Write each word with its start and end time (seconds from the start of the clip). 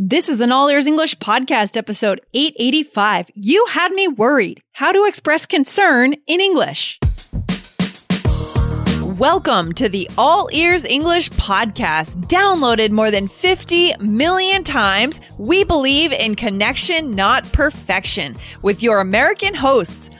This 0.00 0.28
is 0.28 0.40
an 0.40 0.52
All 0.52 0.68
Ears 0.68 0.86
English 0.86 1.16
podcast, 1.18 1.76
episode 1.76 2.20
885. 2.32 3.32
You 3.34 3.66
had 3.66 3.90
me 3.90 4.06
worried. 4.06 4.62
How 4.70 4.92
to 4.92 5.06
express 5.06 5.44
concern 5.44 6.14
in 6.28 6.40
English. 6.40 7.00
Welcome 9.02 9.72
to 9.72 9.88
the 9.88 10.08
All 10.16 10.48
Ears 10.52 10.84
English 10.84 11.30
podcast. 11.30 12.14
Downloaded 12.28 12.92
more 12.92 13.10
than 13.10 13.26
50 13.26 13.94
million 13.98 14.62
times, 14.62 15.20
we 15.36 15.64
believe 15.64 16.12
in 16.12 16.36
connection, 16.36 17.16
not 17.16 17.50
perfection, 17.52 18.36
with 18.62 18.84
your 18.84 19.00
American 19.00 19.52
hosts, 19.52 20.10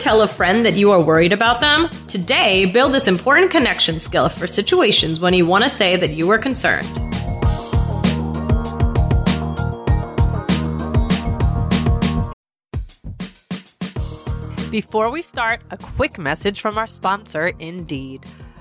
Tell 0.00 0.22
a 0.22 0.26
friend 0.26 0.64
that 0.64 0.76
you 0.76 0.90
are 0.90 1.00
worried 1.00 1.32
about 1.32 1.60
them? 1.60 1.90
Today, 2.08 2.64
build 2.64 2.94
this 2.94 3.06
important 3.06 3.50
connection 3.50 4.00
skill 4.00 4.30
for 4.30 4.46
situations 4.46 5.20
when 5.20 5.34
you 5.34 5.44
want 5.44 5.62
to 5.62 5.70
say 5.70 5.94
that 5.96 6.14
you 6.14 6.30
are 6.30 6.38
concerned. 6.38 6.88
Before 14.70 15.10
we 15.10 15.20
start, 15.20 15.62
a 15.70 15.76
quick 15.76 16.18
message 16.18 16.60
from 16.60 16.78
our 16.78 16.86
sponsor, 16.86 17.48
Indeed. 17.58 18.24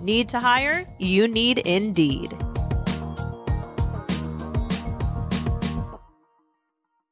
Need 0.00 0.28
to 0.30 0.40
hire? 0.40 0.86
You 0.98 1.26
need 1.26 1.58
Indeed. 1.58 2.32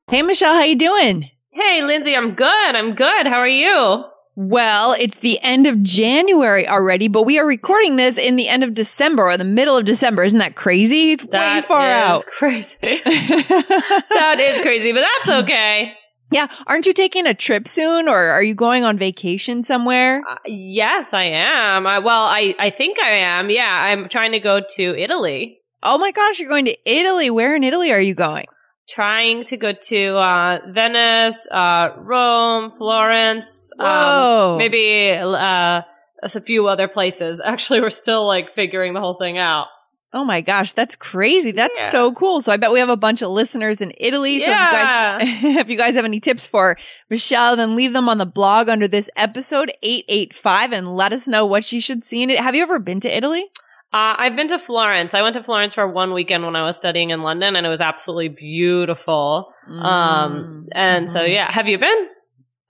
Hey, 0.09 0.23
Michelle, 0.23 0.55
how 0.55 0.63
you 0.63 0.77
doing? 0.77 1.29
Hey, 1.53 1.83
Lindsay, 1.83 2.15
I'm 2.15 2.35
good. 2.35 2.47
I'm 2.47 2.95
good. 2.95 3.27
How 3.27 3.39
are 3.39 3.49
you? 3.49 4.05
Well, 4.37 4.93
it's 4.93 5.17
the 5.19 5.41
end 5.43 5.67
of 5.67 5.83
January 5.83 6.69
already, 6.69 7.09
but 7.09 7.23
we 7.23 7.39
are 7.41 7.47
recording 7.47 7.97
this 7.97 8.19
in 8.19 8.37
the 8.37 8.49
end 8.49 8.63
of 8.63 8.75
December 8.75 9.25
or 9.25 9.37
the 9.37 9.45
middle 9.45 9.77
of 9.77 9.85
December. 9.85 10.23
Isn't 10.23 10.39
that 10.39 10.55
crazy? 10.55 11.13
It's 11.13 11.25
way 11.25 11.63
far 11.67 11.91
is 11.91 11.97
out. 11.97 12.27
crazy. 12.27 12.77
that 12.83 14.37
is 14.39 14.61
crazy, 14.61 14.93
but 14.93 15.05
that's 15.25 15.43
okay. 15.43 15.95
Yeah. 16.31 16.49
Aren't 16.67 16.87
you 16.87 16.93
taking 16.93 17.27
a 17.27 17.35
trip 17.35 17.69
soon 17.69 18.09
or 18.09 18.17
are 18.17 18.43
you 18.43 18.55
going 18.55 18.85
on 18.85 18.99
vacation 18.99 19.63
somewhere? 19.65 20.23
Uh, 20.29 20.37
yes, 20.47 21.13
I 21.15 21.25
am. 21.25 21.87
I, 21.87 22.01
well, 22.01 22.25
I, 22.25 22.55
I 22.59 22.71
think 22.71 22.99
I 23.01 23.11
am. 23.11 23.51
Yeah, 23.51 23.69
I'm 23.71 24.09
trying 24.09 24.33
to 24.33 24.41
go 24.41 24.61
to 24.77 24.97
Italy. 24.97 25.61
Oh 25.83 25.99
my 25.99 26.11
gosh, 26.11 26.41
you're 26.41 26.49
going 26.49 26.65
to 26.65 26.77
Italy. 26.85 27.31
Where 27.31 27.55
in 27.55 27.63
Italy 27.63 27.93
are 27.93 28.01
you 28.01 28.15
going? 28.15 28.47
Trying 28.89 29.45
to 29.45 29.57
go 29.57 29.73
to 29.73 30.17
uh, 30.17 30.59
Venice, 30.69 31.47
uh, 31.51 31.91
Rome, 31.99 32.73
Florence, 32.77 33.71
Whoa. 33.77 34.53
um, 34.53 34.59
maybe 34.59 35.13
uh, 35.13 35.83
a 36.23 36.41
few 36.41 36.69
other 36.69 36.89
places. 36.89 37.41
Actually, 37.45 37.81
we're 37.81 37.91
still 37.91 38.27
like 38.27 38.53
figuring 38.53 38.95
the 38.95 39.01
whole 39.01 39.15
thing 39.15 39.39
out. 39.39 39.67
Oh 40.17 40.25
my 40.25 40.41
gosh, 40.41 40.73
that's 40.73 40.97
crazy. 40.97 41.51
That's 41.51 41.79
Yeah. 41.79 41.91
so 41.91 42.13
cool. 42.15 42.41
So 42.41 42.51
I 42.53 42.57
bet 42.57 42.73
we 42.73 42.79
have 42.79 42.89
a 42.89 42.97
bunch 42.97 43.21
of 43.21 43.31
listeners 43.31 43.83
in 43.83 43.93
Italy. 43.99 44.41
So 44.41 44.47
Yeah. 44.47 45.19
if 45.21 45.29
you 45.29 45.43
guys 45.53 45.57
if 45.63 45.69
you 45.69 45.77
guys 45.77 45.95
have 45.95 46.07
any 46.07 46.21
tips 46.21 46.47
for 46.47 46.77
Michelle, 47.11 47.55
then 47.57 47.77
leave 47.77 47.93
them 47.93 48.09
on 48.09 48.17
the 48.17 48.25
blog 48.27 48.71
under 48.71 48.89
this 48.89 49.11
episode 49.17 49.71
885 49.83 50.73
and 50.73 50.97
let 50.97 51.13
us 51.13 51.29
know 51.29 51.45
what 51.45 51.65
she 51.65 51.81
should 51.81 52.03
see 52.03 52.23
in 52.23 52.31
it. 52.31 52.39
Have 52.41 52.55
you 52.55 52.63
ever 52.63 52.79
been 52.79 53.01
to 53.01 53.15
Italy? 53.15 53.45
Uh, 53.93 54.15
I've 54.19 54.37
been 54.37 54.49
to 54.49 54.59
Florence. 54.59 55.15
I 55.15 55.23
went 55.23 55.35
to 55.35 55.43
Florence 55.43 55.73
for 55.75 55.87
one 55.87 56.13
weekend 56.13 56.45
when 56.45 56.57
I 56.57 56.65
was 56.65 56.77
studying 56.77 57.11
in 57.11 57.23
London, 57.23 57.55
and 57.57 57.65
it 57.65 57.69
was 57.71 57.81
absolutely 57.81 58.29
beautiful. 58.29 59.53
Um, 59.81 60.67
and 60.73 61.09
so 61.09 61.21
Mhm. 61.21 61.33
yeah, 61.35 61.51
have 61.53 61.69
you 61.69 61.79
been? 61.79 62.09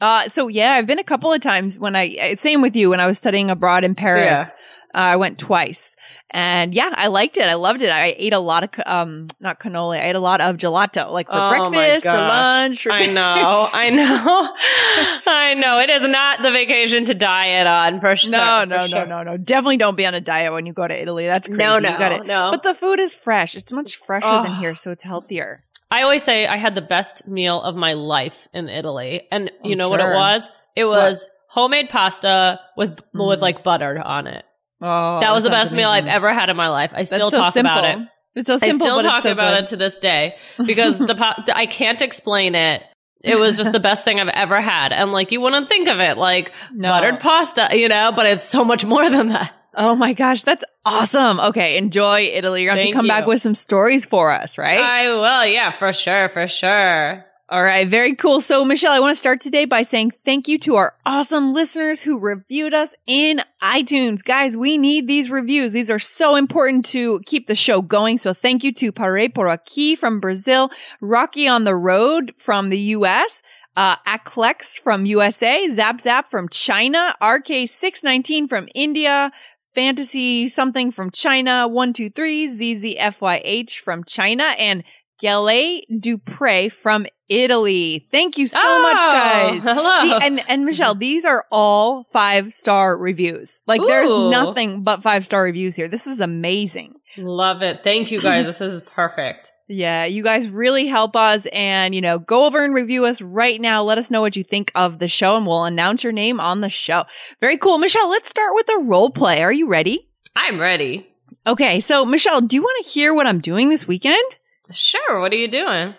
Uh, 0.00 0.28
so 0.28 0.48
yeah, 0.48 0.72
I've 0.74 0.86
been 0.86 0.98
a 0.98 1.04
couple 1.04 1.32
of 1.32 1.40
times 1.40 1.78
when 1.78 1.96
I, 1.96 2.34
same 2.34 2.60
with 2.60 2.76
you, 2.76 2.90
when 2.90 3.00
I 3.00 3.06
was 3.06 3.16
studying 3.18 3.50
abroad 3.50 3.82
in 3.84 3.94
Paris. 3.94 4.50
Uh, 4.94 4.98
I 5.12 5.16
went 5.16 5.38
twice 5.38 5.94
and 6.30 6.72
yeah, 6.72 6.90
I 6.96 7.08
liked 7.08 7.36
it. 7.36 7.42
I 7.42 7.54
loved 7.54 7.82
it. 7.82 7.90
I 7.90 8.14
ate 8.16 8.32
a 8.32 8.38
lot 8.38 8.64
of, 8.64 8.70
um, 8.86 9.26
not 9.40 9.60
cannoli. 9.60 9.98
I 9.98 10.08
ate 10.08 10.16
a 10.16 10.20
lot 10.20 10.40
of 10.40 10.56
gelato, 10.56 11.10
like 11.12 11.28
for 11.28 11.36
Oh 11.38 11.70
breakfast, 11.70 12.06
for 12.06 12.12
lunch. 12.14 12.82
For 12.82 12.92
I 12.92 13.04
know, 13.12 13.68
I 13.70 13.90
know, 13.90 14.54
I 15.26 15.54
know. 15.54 15.80
It 15.80 15.90
is 15.90 16.08
not 16.08 16.40
the 16.40 16.50
vacation 16.50 17.04
to 17.06 17.14
diet 17.14 17.66
on 17.66 18.00
for 18.00 18.16
sure. 18.16 18.30
No, 18.30 18.64
no, 18.64 18.82
no, 18.82 18.86
sure. 18.86 19.06
no, 19.06 19.22
no. 19.22 19.36
Definitely 19.36 19.76
don't 19.76 19.96
be 19.96 20.06
on 20.06 20.14
a 20.14 20.20
diet 20.20 20.52
when 20.52 20.64
you 20.64 20.72
go 20.72 20.88
to 20.88 20.98
Italy. 20.98 21.26
That's 21.26 21.46
crazy. 21.46 21.58
No, 21.58 21.74
You 21.76 21.80
no, 21.82 21.98
gotta- 21.98 22.24
no. 22.24 22.50
But 22.50 22.62
the 22.62 22.72
food 22.72 22.98
is 22.98 23.12
fresh. 23.14 23.54
It's 23.54 23.72
much 23.72 23.96
fresher 23.96 24.28
than 24.28 24.52
Oh. 24.52 24.60
here, 24.60 24.74
so 24.74 24.92
it's 24.92 25.02
healthier. 25.02 25.64
I 25.90 26.02
always 26.02 26.22
say 26.24 26.46
I 26.46 26.56
had 26.56 26.74
the 26.74 26.82
best 26.82 27.26
meal 27.28 27.60
of 27.62 27.76
my 27.76 27.92
life 27.94 28.48
in 28.52 28.68
Italy, 28.68 29.26
and 29.30 29.50
you 29.62 29.72
I'm 29.72 29.78
know 29.78 29.88
what 29.88 30.00
it 30.00 30.12
was? 30.14 30.48
It 30.74 30.84
was 30.84 31.26
homemade 31.48 31.88
pasta 31.90 32.60
with 32.76 32.98
with 33.14 33.38
Mm. 33.38 33.42
like 33.42 33.62
butter 33.64 34.00
on 34.02 34.26
it. 34.26 34.44
Oh, 34.82 35.20
that 35.20 35.32
was 35.32 35.44
the 35.44 35.50
best 35.50 35.72
meal 35.72 35.88
I've 35.88 36.06
ever 36.06 36.32
had 36.34 36.50
in 36.50 36.56
my 36.56 36.68
life. 36.68 36.92
I 36.94 37.04
still 37.04 37.30
so 37.30 37.36
talk 37.38 37.54
simple. 37.54 37.72
about 37.72 37.84
it. 37.84 38.08
It's 38.34 38.46
so 38.46 38.58
simple. 38.58 38.86
I 38.86 38.90
still 38.90 39.02
talk 39.02 39.22
so 39.22 39.32
about 39.32 39.54
good. 39.54 39.62
it 39.62 39.66
to 39.68 39.76
this 39.76 39.98
day 39.98 40.36
because 40.66 40.98
the 40.98 41.14
pa- 41.14 41.42
I 41.54 41.64
can't 41.66 42.02
explain 42.02 42.54
it. 42.54 42.82
It 43.22 43.38
was 43.38 43.56
just 43.56 43.72
the 43.72 43.80
best 43.80 44.04
thing 44.04 44.20
I've 44.20 44.28
ever 44.28 44.60
had, 44.60 44.92
and 44.92 45.10
like 45.12 45.32
you 45.32 45.40
wouldn't 45.40 45.68
think 45.68 45.88
of 45.88 45.98
it 46.00 46.18
like 46.18 46.52
No. 46.74 46.90
buttered 46.90 47.20
pasta, 47.20 47.68
you 47.72 47.88
know, 47.88 48.12
but 48.14 48.26
it's 48.26 48.42
so 48.44 48.64
much 48.64 48.84
more 48.84 49.08
than 49.08 49.28
that. 49.28 49.52
Oh 49.76 49.94
my 49.94 50.14
gosh, 50.14 50.42
that's 50.42 50.64
awesome. 50.86 51.38
Okay, 51.38 51.76
enjoy 51.76 52.30
Italy. 52.32 52.62
You're 52.62 52.74
going 52.74 52.78
to 52.78 52.82
have 52.82 52.88
to 52.88 52.94
Thank 52.94 52.96
come 52.96 53.08
back 53.08 53.26
with 53.26 53.42
some 53.42 53.54
stories 53.54 54.06
for 54.06 54.32
us, 54.32 54.56
right? 54.56 54.80
I 54.80 55.10
will, 55.10 55.46
yeah, 55.46 55.72
for 55.72 55.92
sure, 55.92 56.30
for 56.30 56.48
sure. 56.48 57.26
All 57.48 57.62
right, 57.62 57.86
very 57.86 58.16
cool. 58.16 58.40
So, 58.40 58.64
Michelle, 58.64 58.92
I 58.92 58.98
want 58.98 59.14
to 59.14 59.20
start 59.20 59.40
today 59.40 59.66
by 59.66 59.84
saying 59.84 60.10
thank 60.24 60.48
you 60.48 60.58
to 60.60 60.76
our 60.76 60.94
awesome 61.04 61.52
listeners 61.52 62.02
who 62.02 62.18
reviewed 62.18 62.74
us 62.74 62.92
in 63.06 63.40
iTunes. 63.62 64.24
Guys, 64.24 64.56
we 64.56 64.78
need 64.78 65.06
these 65.06 65.30
reviews. 65.30 65.72
These 65.72 65.90
are 65.90 66.00
so 66.00 66.34
important 66.34 66.86
to 66.86 67.20
keep 67.24 67.46
the 67.46 67.54
show 67.54 67.82
going. 67.82 68.18
So, 68.18 68.34
thank 68.34 68.64
you 68.64 68.72
to 68.72 68.90
Pare 68.90 69.28
por 69.28 69.46
aquí 69.46 69.96
from 69.96 70.18
Brazil, 70.18 70.70
Rocky 71.00 71.46
on 71.46 71.62
the 71.62 71.76
Road 71.76 72.32
from 72.36 72.70
the 72.70 72.78
US, 72.78 73.42
uh, 73.76 73.96
Aklex 74.06 74.80
from 74.80 75.06
USA, 75.06 75.68
Zap 75.72 76.00
Zap 76.00 76.30
from 76.30 76.48
China, 76.48 77.14
RK619 77.20 78.48
from 78.48 78.68
India, 78.74 79.30
Fantasy 79.76 80.48
something 80.48 80.90
from 80.90 81.10
China, 81.10 81.68
123, 81.68 82.48
ZZFYH 82.48 83.76
from 83.76 84.04
China, 84.04 84.44
and 84.58 84.82
Gale 85.20 85.82
Dupre 86.00 86.70
from 86.70 87.04
Italy. 87.28 88.06
Thank 88.10 88.38
you 88.38 88.48
so 88.48 88.82
much, 88.82 88.96
Oh, 88.98 89.12
guys. 89.12 89.64
Hello. 89.64 90.08
The- 90.08 90.24
and 90.24 90.42
and 90.48 90.64
Michelle, 90.64 90.94
mm-hmm. 90.94 91.00
these 91.00 91.26
are 91.26 91.44
all 91.52 92.04
five 92.04 92.54
star 92.54 92.96
reviews. 92.96 93.62
Like 93.66 93.82
there's 93.82 94.10
nothing 94.10 94.82
but 94.82 95.02
five 95.02 95.26
star 95.26 95.42
reviews 95.42 95.76
here. 95.76 95.88
This 95.88 96.06
is 96.06 96.20
amazing. 96.20 96.94
Love 97.18 97.62
it. 97.62 97.84
Thank 97.84 98.10
you 98.10 98.20
guys. 98.22 98.46
this 98.46 98.62
is 98.62 98.80
perfect. 98.80 99.52
Yeah, 99.68 100.04
you 100.04 100.22
guys 100.22 100.48
really 100.48 100.86
help 100.86 101.16
us 101.16 101.46
and, 101.46 101.92
you 101.94 102.00
know, 102.00 102.20
go 102.20 102.46
over 102.46 102.64
and 102.64 102.72
review 102.72 103.04
us 103.04 103.20
right 103.20 103.60
now. 103.60 103.82
Let 103.82 103.98
us 103.98 104.10
know 104.10 104.20
what 104.20 104.36
you 104.36 104.44
think 104.44 104.70
of 104.76 105.00
the 105.00 105.08
show 105.08 105.36
and 105.36 105.46
we'll 105.46 105.64
announce 105.64 106.04
your 106.04 106.12
name 106.12 106.38
on 106.38 106.60
the 106.60 106.70
show. 106.70 107.04
Very 107.40 107.56
cool. 107.58 107.78
Michelle, 107.78 108.08
let's 108.08 108.28
start 108.28 108.52
with 108.54 108.68
a 108.68 108.84
role 108.84 109.10
play. 109.10 109.42
Are 109.42 109.52
you 109.52 109.66
ready? 109.68 110.08
I'm 110.36 110.60
ready. 110.60 111.08
Okay, 111.46 111.80
so 111.80 112.04
Michelle, 112.04 112.40
do 112.40 112.54
you 112.54 112.62
want 112.62 112.84
to 112.84 112.90
hear 112.90 113.12
what 113.12 113.26
I'm 113.26 113.40
doing 113.40 113.68
this 113.68 113.88
weekend? 113.88 114.36
Sure. 114.70 115.20
What 115.20 115.32
are 115.32 115.36
you 115.36 115.48
doing? 115.48 115.94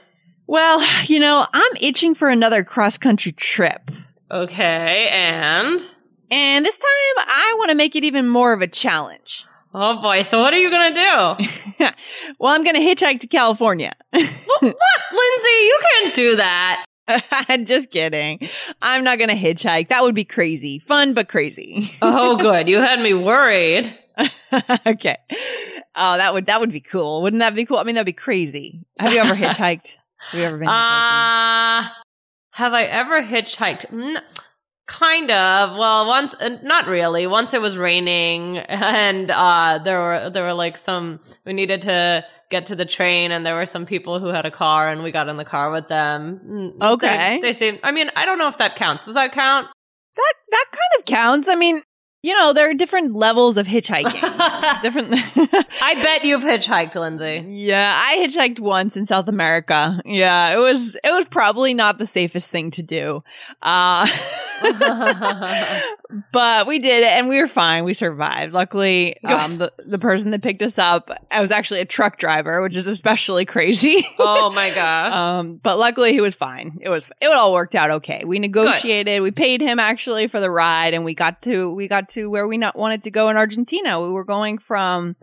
Well, 0.46 0.82
you 1.06 1.20
know, 1.20 1.46
I'm 1.52 1.72
itching 1.82 2.16
for 2.16 2.30
another 2.30 2.64
cross 2.64 2.98
country 2.98 3.34
trip. 3.34 3.92
Okay, 4.32 5.10
and 5.12 5.82
And 6.30 6.66
this 6.66 6.78
time 6.78 7.26
I 7.28 7.56
want 7.58 7.72
to 7.72 7.76
make 7.78 7.96
it 7.96 8.04
even 8.04 8.28
more 8.28 8.54
of 8.54 8.62
a 8.62 8.68
challenge. 8.68 9.46
Oh 9.74 10.02
boy. 10.02 10.24
So 10.24 10.42
what 10.42 10.54
are 10.54 10.60
you 10.60 10.70
gonna 10.70 10.96
do? 10.96 11.46
well, 12.40 12.54
I'm 12.54 12.64
going 12.64 12.76
to 12.76 12.82
hitchhike 12.82 13.20
to 13.22 13.28
California. 13.28 13.94
what, 14.12 14.26
Lindsay? 14.62 14.74
You 15.12 15.80
can't 15.92 16.16
do 16.16 16.36
that. 16.38 16.86
Just 17.64 17.92
kidding. 17.92 18.50
I'm 18.82 19.04
not 19.04 19.18
going 19.18 19.30
to 19.30 19.36
hitchhike. 19.36 19.90
That 19.90 20.04
would 20.04 20.16
be 20.16 20.26
crazy. 20.26 20.80
Fun, 20.80 21.14
but 21.14 21.30
crazy. 21.30 21.96
Oh, 22.02 22.38
good. 22.38 22.68
You 22.68 22.80
had 22.80 23.00
me 23.00 23.14
worried. 23.14 23.98
okay. 24.86 25.18
Oh, 25.96 26.18
that 26.18 26.34
would 26.34 26.48
that 26.48 26.60
would 26.60 26.72
be 26.72 26.80
cool. 26.80 27.22
Wouldn't 27.22 27.40
that 27.40 27.56
be 27.56 27.66
cool? 27.66 27.78
I 27.78 27.84
mean, 27.84 27.96
that'd 27.96 28.06
be 28.06 28.14
crazy. 28.14 28.86
Have 29.00 29.14
you 29.14 29.20
ever 29.20 29.36
hitchhiked? 29.36 29.98
Have 30.18 30.40
you 30.40 30.44
ever 30.44 30.58
been 30.58 30.68
hitchhiking? 30.68 31.86
Uh, 31.86 31.90
have 32.52 32.74
I 32.74 32.84
ever 32.84 33.22
hitchhiked? 33.22 34.22
Kind 34.88 35.30
of. 35.30 35.78
Well, 35.78 36.08
once, 36.08 36.34
uh, 36.34 36.58
not 36.64 36.88
really. 36.88 37.28
Once 37.28 37.54
it 37.54 37.62
was 37.62 37.78
raining 37.78 38.58
and, 38.58 39.30
uh, 39.30 39.80
there 39.84 40.00
were, 40.00 40.30
there 40.30 40.44
were 40.44 40.54
like 40.54 40.78
some, 40.78 41.20
we 41.46 41.54
needed 41.54 41.84
to 41.84 42.26
get 42.50 42.68
to 42.68 42.76
the 42.76 42.86
train 42.86 43.32
and 43.32 43.46
there 43.46 43.56
were 43.56 43.66
some 43.66 43.86
people 43.86 44.20
who 44.20 44.28
had 44.28 44.46
a 44.46 44.52
car 44.52 44.90
and 44.90 45.04
we 45.04 45.12
got 45.12 45.28
in 45.28 45.36
the 45.38 45.46
car 45.46 45.70
with 45.70 45.88
them. 45.90 46.40
Mm, 46.80 46.94
Okay. 46.94 47.40
They, 47.42 47.52
they 47.52 47.54
seem, 47.54 47.80
I 47.84 47.92
mean, 47.92 48.10
I 48.16 48.26
don't 48.26 48.38
know 48.40 48.48
if 48.48 48.58
that 48.60 48.76
counts. 48.78 49.06
Does 49.06 49.16
that 49.16 49.34
count? 49.34 49.68
that 50.16 50.34
that 50.52 50.66
kind 50.72 51.00
of 51.00 51.06
counts. 51.06 51.48
I 51.48 51.56
mean, 51.56 51.82
you 52.24 52.34
know, 52.34 52.52
there 52.52 52.70
are 52.70 52.74
different 52.74 53.14
levels 53.14 53.58
of 53.58 53.68
hitchhiking. 53.68 54.12
different. 54.82 55.10
I 55.82 55.94
bet 56.02 56.26
you've 56.26 56.42
hitchhiked, 56.44 56.96
Lindsay. 56.96 57.46
yeah, 57.48 57.96
I 57.96 58.18
hitchhiked 58.18 58.60
once 58.60 58.98
in 58.98 59.06
South 59.06 59.28
America. 59.28 60.02
Yeah, 60.04 60.54
it 60.54 60.58
was 60.58 60.96
it 60.96 61.12
was 61.12 61.26
probably 61.26 61.74
not 61.74 62.00
the 62.00 62.08
safest 62.08 62.50
thing 62.50 62.72
to 62.72 62.84
do. 62.84 63.24
Uh 63.62 64.08
but 66.32 66.66
we 66.66 66.80
did 66.80 67.04
it 67.04 67.10
and 67.10 67.30
we 67.30 67.40
were 67.40 67.48
fine. 67.48 67.84
We 67.84 67.94
survived. 67.94 68.52
Luckily, 68.52 69.22
um 69.24 69.60
the, 69.60 69.72
the 69.86 70.00
person 70.00 70.32
that 70.32 70.42
picked 70.42 70.64
us 70.64 70.80
up, 70.80 71.12
I 71.30 71.42
was 71.42 71.52
actually 71.52 71.82
a 71.82 71.86
truck 71.86 72.18
driver, 72.18 72.62
which 72.62 72.76
is 72.76 72.88
especially 72.88 73.46
crazy. 73.46 74.06
oh 74.20 74.52
my 74.54 74.72
gosh. 74.74 75.14
Um, 75.14 75.60
but 75.62 75.78
luckily 75.78 76.14
he 76.14 76.22
was 76.22 76.34
fine. 76.36 76.80
It 76.82 76.90
was 76.90 77.10
it 77.22 77.28
all 77.28 77.54
worked 77.54 77.76
out 77.76 77.92
okay. 77.92 78.24
We 78.26 78.40
negotiated. 78.40 79.22
We 79.22 79.32
paid 79.32 79.62
him 79.62 79.80
actually 79.80 80.28
for 80.28 80.40
the 80.40 80.50
ride, 80.50 80.94
and 80.94 81.06
we 81.06 81.14
got 81.14 81.44
to 81.44 81.72
we 81.72 81.88
got 81.88 82.07
to 82.10 82.30
where 82.30 82.48
we 82.48 82.58
not 82.58 82.78
wanted 82.78 83.04
to 83.04 83.12
go 83.12 83.30
in 83.30 83.38
Argentina. 83.38 84.02
We 84.02 84.10
were 84.10 84.24
going 84.24 84.58
from, 84.58 85.16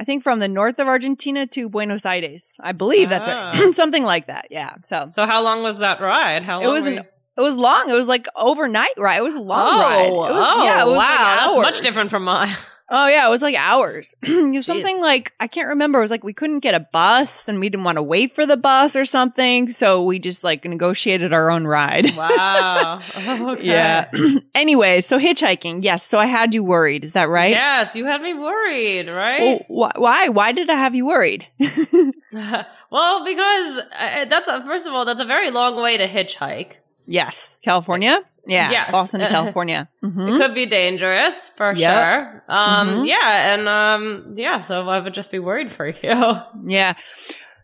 I 0.00 0.04
think, 0.04 0.22
from 0.22 0.38
the 0.38 0.48
north 0.48 0.78
of 0.78 0.88
Argentina 0.88 1.46
to 1.48 1.68
Buenos 1.68 2.04
Aires. 2.04 2.54
I 2.60 2.72
believe 2.72 3.08
that's 3.08 3.28
Ah. 3.28 3.52
right, 3.54 3.74
something 3.74 4.04
like 4.04 4.26
that. 4.28 4.48
Yeah. 4.50 4.74
So 4.84 5.08
so 5.12 5.26
how 5.26 5.42
long 5.42 5.62
was 5.62 5.78
that 5.78 6.00
ride? 6.00 6.42
How 6.42 6.60
it 6.60 6.68
was 6.68 6.86
an 6.86 6.98
it 7.36 7.42
was 7.42 7.56
long. 7.56 7.90
It 7.90 7.94
was 7.94 8.08
like 8.08 8.26
overnight 8.34 8.94
ride. 8.96 9.18
It 9.18 9.24
was 9.24 9.34
a 9.34 9.40
long 9.40 9.74
oh, 9.74 9.80
ride. 9.80 10.06
It 10.06 10.12
was, 10.12 10.30
oh, 10.34 10.64
yeah, 10.64 10.82
it 10.82 10.86
was 10.86 10.96
wow. 10.96 10.98
like 10.98 11.38
That's 11.38 11.56
much 11.56 11.80
different 11.82 12.10
from 12.10 12.24
mine. 12.24 12.56
Oh 12.88 13.08
yeah, 13.08 13.26
it 13.26 13.30
was 13.30 13.42
like 13.42 13.56
hours. 13.56 14.14
something 14.24 15.00
like 15.00 15.32
I 15.40 15.48
can't 15.48 15.68
remember. 15.70 15.98
It 15.98 16.02
was 16.02 16.10
like 16.10 16.22
we 16.22 16.32
couldn't 16.32 16.60
get 16.60 16.74
a 16.74 16.86
bus 16.92 17.48
and 17.48 17.58
we 17.58 17.68
didn't 17.68 17.82
want 17.84 17.96
to 17.96 18.02
wait 18.02 18.32
for 18.34 18.46
the 18.46 18.56
bus 18.56 18.94
or 18.94 19.04
something, 19.04 19.72
so 19.72 20.04
we 20.04 20.18
just 20.20 20.44
like 20.44 20.64
negotiated 20.64 21.32
our 21.32 21.50
own 21.50 21.66
ride. 21.66 22.14
Wow. 22.16 23.00
Okay. 23.16 23.66
Yeah. 23.66 24.08
anyway, 24.54 25.00
so 25.00 25.18
hitchhiking. 25.18 25.82
Yes, 25.82 26.02
so 26.04 26.18
I 26.18 26.26
had 26.26 26.54
you 26.54 26.62
worried. 26.62 27.04
Is 27.04 27.12
that 27.14 27.28
right? 27.28 27.50
Yes, 27.50 27.94
you 27.96 28.04
had 28.04 28.22
me 28.22 28.34
worried, 28.34 29.08
Oh, 29.08 29.14
right? 29.14 29.62
wh- 29.68 29.98
why? 30.00 30.28
Why 30.28 30.52
did 30.52 30.70
I 30.70 30.74
have 30.74 30.94
you 30.94 31.06
worried? 31.06 31.46
well, 32.32 33.24
because 33.24 33.82
uh, 33.98 34.24
that's 34.26 34.48
a, 34.48 34.62
first 34.64 34.86
of 34.86 34.92
all, 34.94 35.04
that's 35.04 35.20
a 35.20 35.24
very 35.24 35.50
long 35.50 35.80
way 35.80 35.96
to 35.98 36.06
hitchhike. 36.08 36.72
yes, 37.04 37.60
California. 37.62 38.20
Yeah, 38.46 38.70
Yes. 38.70 38.92
Boston, 38.92 39.20
California. 39.28 39.88
It 40.02 40.06
Mhm. 40.06 40.38
could 40.38 40.54
be 40.54 40.66
dangerous 40.66 41.50
for 41.56 41.72
Yep. 41.74 42.02
sure. 42.02 42.44
Um, 42.48 42.88
Mhm. 42.88 43.06
yeah, 43.08 43.54
and 43.54 43.68
um, 43.68 44.34
yeah, 44.36 44.60
so 44.60 44.88
I 44.88 45.00
would 45.00 45.14
just 45.14 45.30
be 45.30 45.38
worried 45.38 45.70
for 45.72 45.86
you. 45.88 46.34
Yeah. 46.66 46.94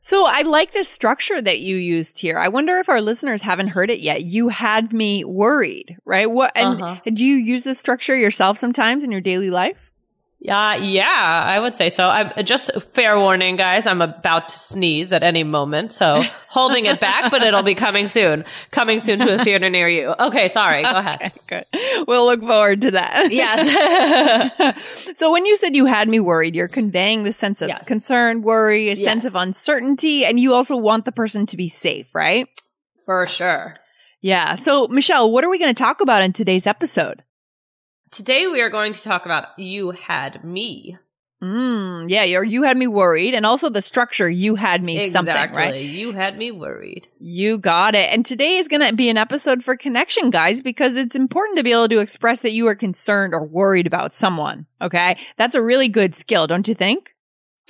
So 0.04 0.24
I 0.26 0.42
like 0.42 0.72
this 0.72 0.88
structure 0.88 1.40
that 1.40 1.60
you 1.60 1.76
used 1.76 2.18
here. 2.18 2.36
I 2.36 2.48
wonder 2.48 2.78
if 2.78 2.88
our 2.88 3.00
listeners 3.00 3.42
haven't 3.42 3.68
heard 3.68 3.88
it 3.88 4.00
yet. 4.00 4.24
You 4.24 4.48
had 4.48 4.92
me 4.92 5.22
worried, 5.24 5.96
right? 6.04 6.28
What 6.28 6.50
and 6.56 6.82
Uh-huh. 6.82 6.96
do 7.04 7.24
you 7.24 7.36
use 7.36 7.62
this 7.62 7.78
structure 7.78 8.16
yourself 8.16 8.58
sometimes 8.58 9.04
in 9.04 9.12
your 9.12 9.20
daily 9.20 9.50
life? 9.50 9.91
Yeah, 10.44 10.74
yeah, 10.74 11.42
I 11.46 11.60
would 11.60 11.76
say 11.76 11.88
so. 11.88 12.08
I'm 12.08 12.32
uh, 12.36 12.42
just 12.42 12.72
fair 12.94 13.16
warning, 13.16 13.54
guys. 13.54 13.86
I'm 13.86 14.02
about 14.02 14.48
to 14.48 14.58
sneeze 14.58 15.12
at 15.12 15.22
any 15.22 15.44
moment, 15.44 15.92
so 15.92 16.20
holding 16.48 16.86
it 16.86 16.98
back, 16.98 17.30
but 17.30 17.44
it'll 17.44 17.62
be 17.62 17.76
coming 17.76 18.08
soon. 18.08 18.44
Coming 18.72 18.98
soon 18.98 19.20
to 19.20 19.40
a 19.40 19.44
theater 19.44 19.70
near 19.70 19.88
you. 19.88 20.12
Okay, 20.18 20.48
sorry. 20.48 20.82
Go 20.82 20.90
ahead. 20.90 21.32
Good. 21.46 21.64
We'll 22.08 22.26
look 22.26 22.40
forward 22.40 22.80
to 22.80 22.90
that. 22.90 23.30
Yes. 23.30 25.16
so 25.16 25.30
when 25.30 25.46
you 25.46 25.56
said 25.58 25.76
you 25.76 25.86
had 25.86 26.08
me 26.08 26.18
worried, 26.18 26.56
you're 26.56 26.66
conveying 26.66 27.22
the 27.22 27.32
sense 27.32 27.62
of 27.62 27.68
Yes. 27.68 27.86
concern, 27.86 28.42
worry, 28.42 28.88
a 28.90 28.96
sense 28.96 29.24
of 29.24 29.36
uncertainty, 29.36 30.24
and 30.24 30.40
you 30.40 30.54
also 30.54 30.76
want 30.76 31.04
the 31.04 31.12
person 31.12 31.46
to 31.46 31.56
be 31.56 31.68
safe, 31.68 32.12
right? 32.16 32.48
for 33.04 33.28
sure. 33.28 33.76
Yeah. 34.20 34.56
So 34.56 34.88
Michelle, 34.88 35.30
what 35.30 35.44
are 35.44 35.50
we 35.50 35.58
going 35.60 35.72
to 35.74 35.80
talk 35.80 36.00
about 36.00 36.22
in 36.22 36.32
today's 36.32 36.66
episode? 36.66 37.22
Today 38.12 38.46
we 38.46 38.60
are 38.60 38.68
going 38.68 38.92
to 38.92 39.02
talk 39.02 39.24
about 39.24 39.58
You 39.58 39.92
Had 39.92 40.44
Me. 40.44 40.98
Mm, 41.42 42.10
yeah, 42.10 42.24
you 42.24 42.62
had 42.62 42.76
me 42.76 42.86
worried, 42.86 43.34
and 43.34 43.46
also 43.46 43.70
the 43.70 43.80
structure. 43.80 44.28
You 44.28 44.54
had 44.54 44.84
me 44.84 45.08
something, 45.08 45.34
right? 45.34 45.80
You 45.80 46.12
had 46.12 46.36
me 46.36 46.52
worried. 46.52 47.08
You 47.18 47.56
got 47.56 47.94
it. 47.94 48.12
And 48.12 48.24
today 48.26 48.58
is 48.58 48.68
going 48.68 48.86
to 48.86 48.94
be 48.94 49.08
an 49.08 49.16
episode 49.16 49.64
for 49.64 49.76
connection, 49.76 50.28
guys, 50.28 50.60
because 50.60 50.94
it's 50.94 51.16
important 51.16 51.56
to 51.56 51.64
be 51.64 51.72
able 51.72 51.88
to 51.88 52.00
express 52.00 52.40
that 52.40 52.52
you 52.52 52.68
are 52.68 52.74
concerned 52.74 53.32
or 53.32 53.44
worried 53.44 53.86
about 53.86 54.12
someone. 54.12 54.66
Okay. 54.82 55.16
That's 55.38 55.54
a 55.54 55.62
really 55.62 55.88
good 55.88 56.14
skill, 56.14 56.46
don't 56.46 56.68
you 56.68 56.74
think? 56.74 57.11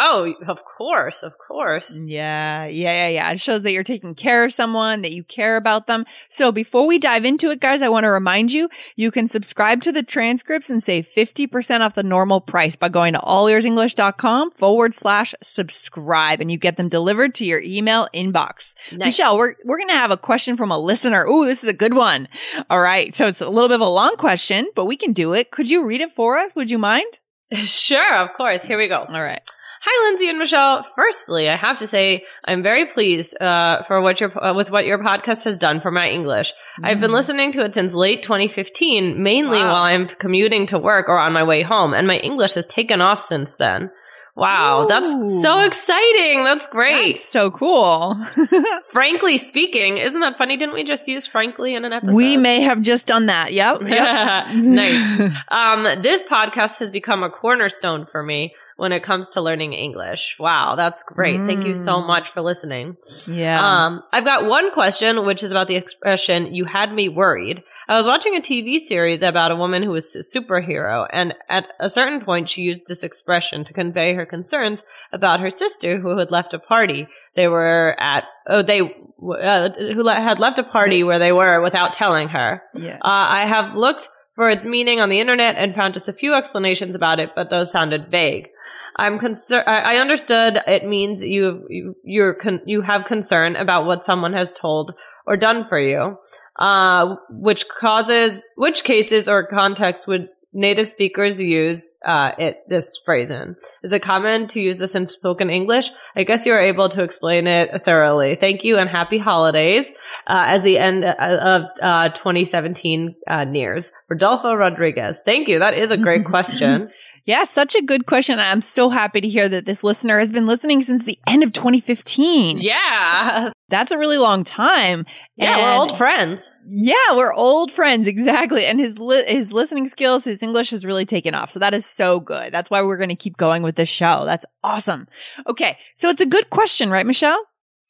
Oh, 0.05 0.35
of 0.49 0.65
course, 0.65 1.23
of 1.23 1.39
course. 1.39 1.89
Yeah, 1.93 2.67
yeah, 2.67 2.93
yeah, 2.93 3.09
yeah. 3.09 3.31
It 3.31 3.41
shows 3.41 3.63
that 3.63 3.71
you're 3.71 3.85
taking 3.85 4.17
care 4.17 4.45
of 4.45 4.53
someone, 4.53 5.03
that 5.03 5.13
you 5.13 5.23
care 5.23 5.57
about 5.57 5.87
them. 5.87 6.07
So 6.29 6.51
before 6.51 6.89
we 6.89 6.99
dive 6.99 7.25
into 7.25 7.53
it, 7.53 7.61
guys, 7.61 7.83
I 7.83 7.89
want 7.89 8.03
to 8.03 8.11
remind 8.11 8.51
you, 8.51 8.69
you 8.97 9.13
can 9.13 9.29
subscribe 9.29 9.81
to 9.83 9.93
the 9.93 10.03
transcripts 10.03 10.69
and 10.71 10.83
save 10.83 11.07
50% 11.07 11.83
off 11.83 11.95
the 11.95 12.03
normal 12.03 12.41
price 12.41 12.75
by 12.75 12.89
going 12.89 13.13
to 13.13 13.21
allearsenglish.com 13.21 14.51
forward 14.51 14.97
slash 14.97 15.37
subscribe 15.41 16.41
and 16.41 16.51
you 16.51 16.59
get 16.59 16.77
them 16.77 16.89
delivered 16.89 17.33
to 17.37 17.47
your 17.47 17.63
email 17.63 18.09
inbox. 18.13 18.75
Nice. 18.91 19.07
Michelle, 19.07 19.39
we're, 19.39 19.55
we're 19.65 19.79
going 19.79 19.89
to 19.91 19.95
have 19.95 20.11
a 20.11 20.17
question 20.17 20.57
from 20.57 20.73
a 20.73 20.79
listener. 20.79 21.25
Ooh, 21.29 21.45
this 21.45 21.63
is 21.63 21.69
a 21.69 21.73
good 21.73 21.95
one. 21.95 22.27
All 22.69 22.81
right. 22.81 23.15
So 23.15 23.29
it's 23.29 23.41
a 23.41 23.49
little 23.49 23.69
bit 23.69 23.77
of 23.77 23.83
a 23.83 23.89
long 23.89 24.17
question, 24.17 24.69
but 24.75 24.87
we 24.87 24.97
can 24.97 25.13
do 25.13 25.33
it. 25.33 25.53
Could 25.53 25.71
you 25.71 25.85
read 25.85 26.01
it 26.01 26.11
for 26.11 26.39
us? 26.39 26.51
Would 26.57 26.73
you 26.73 26.79
mind? 26.79 27.21
Sure, 27.65 28.17
of 28.17 28.33
course. 28.33 28.65
Here 28.65 28.79
we 28.79 28.89
go. 28.89 29.05
All 29.07 29.21
right. 29.21 29.39
Hi, 29.85 30.09
Lindsay 30.09 30.29
and 30.29 30.39
Michelle. 30.39 30.85
Firstly, 30.95 31.49
I 31.49 31.57
have 31.57 31.81
to 31.81 31.89
say 31.89 32.25
I'm 32.45 32.63
very 32.63 32.85
pleased 32.85 33.41
uh, 33.43 33.83
for 33.83 34.01
what 34.01 34.21
your 34.21 34.31
uh, 34.45 34.55
with 34.55 34.71
what 34.71 34.87
your 34.87 34.99
podcast 34.99 35.43
has 35.43 35.57
done 35.57 35.81
for 35.81 35.91
my 35.91 36.09
English. 36.09 36.53
I've 36.85 37.01
been 37.01 37.11
listening 37.11 37.51
to 37.53 37.65
it 37.65 37.75
since 37.75 37.93
late 37.93 38.23
2015, 38.23 39.21
mainly 39.21 39.59
Wow. 39.59 39.73
while 39.73 39.83
I'm 39.83 40.07
commuting 40.07 40.67
to 40.67 40.79
work 40.79 41.09
or 41.09 41.19
on 41.19 41.33
my 41.33 41.43
way 41.43 41.63
home, 41.63 41.95
and 41.95 42.07
my 42.07 42.19
English 42.19 42.55
has 42.55 42.65
taken 42.67 43.01
off 43.01 43.25
since 43.25 43.57
then. 43.57 43.91
Wow, 44.37 44.85
Ooh. 44.85 44.89
that's 44.89 45.43
so 45.43 45.59
exciting! 45.65 46.45
That's 46.45 46.69
great. 46.69 47.15
That's 47.17 47.29
so 47.29 47.51
cool. 47.51 48.17
frankly 48.93 49.37
speaking, 49.37 49.99
isn't 49.99 50.21
that 50.21 50.39
funny? 50.39 50.57
Didn't 50.57 50.75
we 50.75 50.85
just 50.85 51.09
use 51.09 51.27
frankly 51.27 51.75
in 51.75 51.85
an 51.85 51.93
episode? 51.93 52.15
we 52.15 52.37
may 52.37 52.61
have 52.61 52.83
just 52.83 53.07
done 53.07 53.27
that. 53.27 53.53
Yep. 53.53 53.83
yep. 53.83 54.47
nice. 54.55 55.33
Um, 55.49 56.03
this 56.03 56.23
podcast 56.23 56.79
has 56.79 56.91
become 56.91 57.23
a 57.25 57.31
cornerstone 57.31 58.07
for 58.07 58.23
me 58.23 58.55
when 58.77 58.93
it 58.93 59.03
comes 59.03 59.29
to 59.31 59.41
learning 59.41 59.73
English. 59.73 60.37
Wow, 60.39 60.75
that's 60.77 61.03
great. 61.03 61.41
Thank 61.47 61.65
you 61.65 61.75
so 61.75 61.93
Mm. 62.01 62.07
much 62.07 62.31
for 62.31 62.41
listening. 62.41 62.97
Yeah. 63.27 63.61
Um, 63.61 64.03
I've 64.13 64.25
got 64.25 64.47
one 64.47 64.71
question, 64.73 65.25
which 65.27 65.43
is 65.43 65.51
about 65.51 65.69
the 65.69 65.77
expression, 65.77 66.53
you 66.55 66.65
had 66.65 66.93
me 66.93 67.09
worried. 67.09 67.63
I 67.89 67.97
was 67.97 68.07
watching 68.07 68.37
a 68.37 68.41
TV 68.41 68.79
series 68.79 69.23
about 69.23 69.51
a 69.51 69.57
woman 69.57 69.83
who 69.83 69.91
was 69.91 70.15
a 70.15 70.21
superhero, 70.21 71.07
and 71.13 71.35
at 71.49 71.67
a 71.81 71.91
certain 71.91 72.21
point, 72.25 72.49
she 72.49 72.63
used 72.63 72.87
this 72.87 73.03
expression 73.03 73.65
to 73.65 73.73
convey 73.73 74.15
her 74.15 74.25
concerns 74.25 74.85
about 75.13 75.41
her 75.41 75.51
sister 75.51 75.99
who 75.99 76.17
had 76.19 76.31
left 76.31 76.55
a 76.55 76.59
party. 76.59 77.09
They 77.35 77.49
were 77.49 77.97
at, 77.99 78.25
oh, 78.49 78.63
they, 78.63 78.81
uh, 78.83 79.71
who 79.71 80.07
had 80.09 80.39
left 80.39 80.59
a 80.59 80.63
party 80.65 81.03
where 81.03 81.19
they 81.19 81.33
were 81.33 81.61
without 81.61 81.93
telling 81.93 82.29
her. 82.29 82.63
yeah. 82.75 82.97
Uh, 82.97 83.27
I 83.41 83.47
have 83.47 83.75
looked 83.77 84.09
for 84.35 84.51
its 84.51 84.65
meaning 84.65 85.01
on 85.01 85.09
the 85.09 85.21
internet 85.21 85.57
and 85.57 85.75
found 85.75 85.95
just 85.95 86.09
a 86.09 86.13
few 86.13 86.35
explanations 86.35 86.95
about 86.95 87.21
it, 87.21 87.35
but 87.35 87.51
those 87.51 87.71
sounded 87.71 88.11
vague. 88.11 88.49
I'm 88.97 89.19
concerned. 89.19 89.65
I 89.67 89.97
understood 89.97 90.61
it 90.67 90.87
means 90.87 91.23
you 91.23 91.67
you 91.71 91.97
you're 92.05 92.35
con- 92.35 92.63
you 92.67 92.83
have 92.83 93.07
concern 93.07 93.57
about 93.57 93.87
what 93.87 94.05
someone 94.05 94.35
has 94.35 94.53
told 94.53 94.95
or 95.27 95.37
done 95.37 95.65
for 95.67 95.79
you, 95.79 96.19
uh, 96.59 97.17
which 97.31 97.69
causes 97.69 98.45
which 98.57 98.85
cases 98.85 99.29
or 99.29 99.47
context 99.47 100.07
would 100.07 100.29
native 100.53 100.89
speakers 100.89 101.41
use 101.41 101.95
uh, 102.05 102.33
it 102.39 102.69
this 102.69 102.99
phrase 103.05 103.31
in? 103.31 103.57
Is 103.83 103.93
it 103.93 104.01
common 104.03 104.47
to 104.49 104.61
use 104.61 104.79
this 104.79 104.95
in 104.95 105.09
spoken 105.09 105.51
English? 105.51 105.91
I 106.15 106.25
guess 106.25 106.47
you 106.47 106.53
are 106.53 106.61
able 106.61 106.89
to 106.91 107.03
explain 107.03 107.47
it 107.47 107.83
thoroughly. 107.85 108.35
Thank 108.35 108.65
you 108.65 108.79
and 108.79 108.89
happy 108.89 109.19
holidays 109.19 109.91
uh, 110.27 110.45
as 110.47 110.63
the 110.63 110.79
end 110.79 111.05
of 111.05 111.63
uh, 111.81 112.11
2017 112.11 113.15
uh, 113.27 113.45
nears. 113.45 113.93
Rodolfo 114.09 114.55
Rodriguez. 114.55 115.21
Thank 115.25 115.49
you. 115.49 115.59
That 115.59 115.75
is 115.75 115.91
a 115.91 115.97
great 115.97 116.25
question. 116.27 116.91
Yeah, 117.25 117.45
such 117.45 117.75
a 117.75 117.83
good 117.83 118.07
question. 118.07 118.41
I'm 118.41 118.63
so 118.63 118.91
happy 118.91 119.21
to 119.21 119.29
hear 119.29 119.49
that 119.49 119.65
this 119.65 119.85
listener 119.85 120.19
has 120.19 120.33
been 120.33 120.47
listening 120.47 120.83
since 120.83 121.05
the 121.05 121.19
end 121.27 121.43
of 121.43 121.53
2015. 121.53 122.59
yeah. 122.61 123.53
That's 123.73 123.91
a 123.91 123.99
really 123.99 124.19
long 124.19 124.45
time. 124.45 125.07
Yeah, 125.35 125.57
we're 125.57 125.81
old 125.81 125.97
friends. 125.97 126.49
Yeah, 126.69 127.17
we're 127.17 127.33
old 127.33 127.73
friends, 127.73 128.07
exactly. 128.07 128.65
And 128.67 128.79
his 128.79 128.99
li- 128.99 129.25
his 129.27 129.53
listening 129.53 129.89
skills, 129.89 130.25
his 130.25 130.43
English 130.43 130.71
has 130.71 130.85
really 130.85 131.05
taken 131.07 131.35
off. 131.35 131.51
So 131.51 131.59
that 131.59 131.75
is 131.75 131.85
so 131.87 132.21
good. 132.21 132.53
That's 132.53 132.71
why 132.71 132.83
we're 132.83 132.99
going 132.99 133.09
to 133.09 133.17
keep 133.17 133.37
going 133.37 133.63
with 133.65 133.75
this 133.77 133.89
show. 133.89 134.25
That's 134.27 134.45
awesome. 134.63 135.09
Okay, 135.49 135.77
so 135.97 136.09
it's 136.11 136.21
a 136.21 136.27
good 136.27 136.51
question, 136.51 136.91
right, 136.91 137.07
Michelle? 137.07 137.43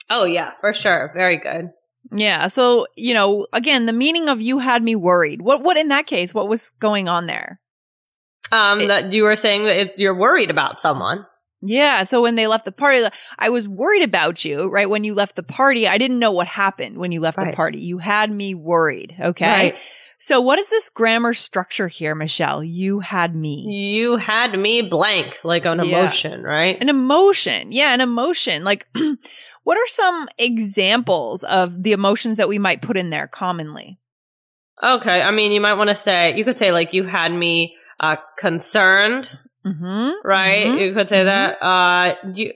Oh 0.08 0.24
yeah, 0.24 0.52
for 0.60 0.72
sure. 0.72 1.10
Very 1.14 1.36
good. 1.38 1.70
Yeah. 2.12 2.46
So 2.46 2.86
you 2.96 3.12
know, 3.14 3.46
again, 3.52 3.86
the 3.86 3.92
meaning 3.92 4.28
of 4.28 4.40
"you 4.40 4.58
had 4.60 4.82
me 4.82 4.94
worried." 4.96 5.42
What 5.42 5.62
what 5.62 5.76
in 5.76 5.88
that 5.88 6.06
case? 6.06 6.32
What 6.32 6.48
was 6.48 6.70
going 6.80 7.08
on 7.08 7.26
there? 7.26 7.60
Um, 8.50 8.80
It- 8.82 8.88
that 8.88 9.12
you 9.12 9.24
were 9.24 9.36
saying 9.36 9.64
that 9.64 9.76
if 9.80 9.90
you're 9.98 10.16
worried 10.16 10.50
about 10.50 10.80
someone. 10.80 11.26
Yeah. 11.62 12.02
So 12.04 12.20
when 12.20 12.34
they 12.34 12.46
left 12.48 12.64
the 12.64 12.72
party, 12.72 13.04
I 13.38 13.50
was 13.50 13.68
worried 13.68 14.02
about 14.02 14.44
you, 14.44 14.68
right? 14.68 14.90
When 14.90 15.04
you 15.04 15.14
left 15.14 15.36
the 15.36 15.42
party, 15.44 15.86
I 15.86 15.96
didn't 15.96 16.18
know 16.18 16.32
what 16.32 16.48
happened 16.48 16.98
when 16.98 17.12
you 17.12 17.20
left 17.20 17.38
the 17.38 17.52
party. 17.52 17.78
You 17.80 17.98
had 17.98 18.32
me 18.32 18.54
worried. 18.54 19.14
Okay. 19.18 19.46
Right. 19.48 19.76
So 20.18 20.40
what 20.40 20.58
is 20.58 20.70
this 20.70 20.88
grammar 20.90 21.34
structure 21.34 21.88
here, 21.88 22.14
Michelle? 22.14 22.62
You 22.62 23.00
had 23.00 23.34
me. 23.34 23.66
You 23.72 24.16
had 24.16 24.58
me 24.58 24.82
blank, 24.82 25.38
like 25.44 25.64
an 25.64 25.78
Yeah. 25.78 25.84
emotion, 26.00 26.42
right? 26.42 26.76
An 26.80 26.88
emotion. 26.88 27.72
Yeah, 27.72 27.92
an 27.94 28.00
emotion. 28.00 28.62
Like, 28.64 28.86
what 29.64 29.78
are 29.78 29.86
some 29.86 30.28
examples 30.38 31.42
of 31.44 31.82
the 31.82 31.92
emotions 31.92 32.36
that 32.36 32.48
we 32.48 32.58
might 32.58 32.82
put 32.82 32.96
in 32.96 33.10
there 33.10 33.26
commonly? 33.26 33.98
Okay. 34.82 35.20
I 35.22 35.30
mean, 35.32 35.52
you 35.52 35.60
might 35.60 35.74
want 35.74 35.88
to 35.88 35.94
say, 35.94 36.34
you 36.36 36.44
could 36.44 36.56
say 36.56 36.70
like, 36.72 36.92
you 36.92 37.04
had 37.04 37.32
me, 37.32 37.76
uh, 38.00 38.16
concerned, 38.38 39.28
Mm-hmm. 39.66 40.26
right? 40.26 40.66
Mhm. 40.66 40.80
You 40.88 40.94
could 40.94 41.08
say 41.08 41.24
that. 41.24 41.62
Uh, 41.62 42.14
you, 42.34 42.52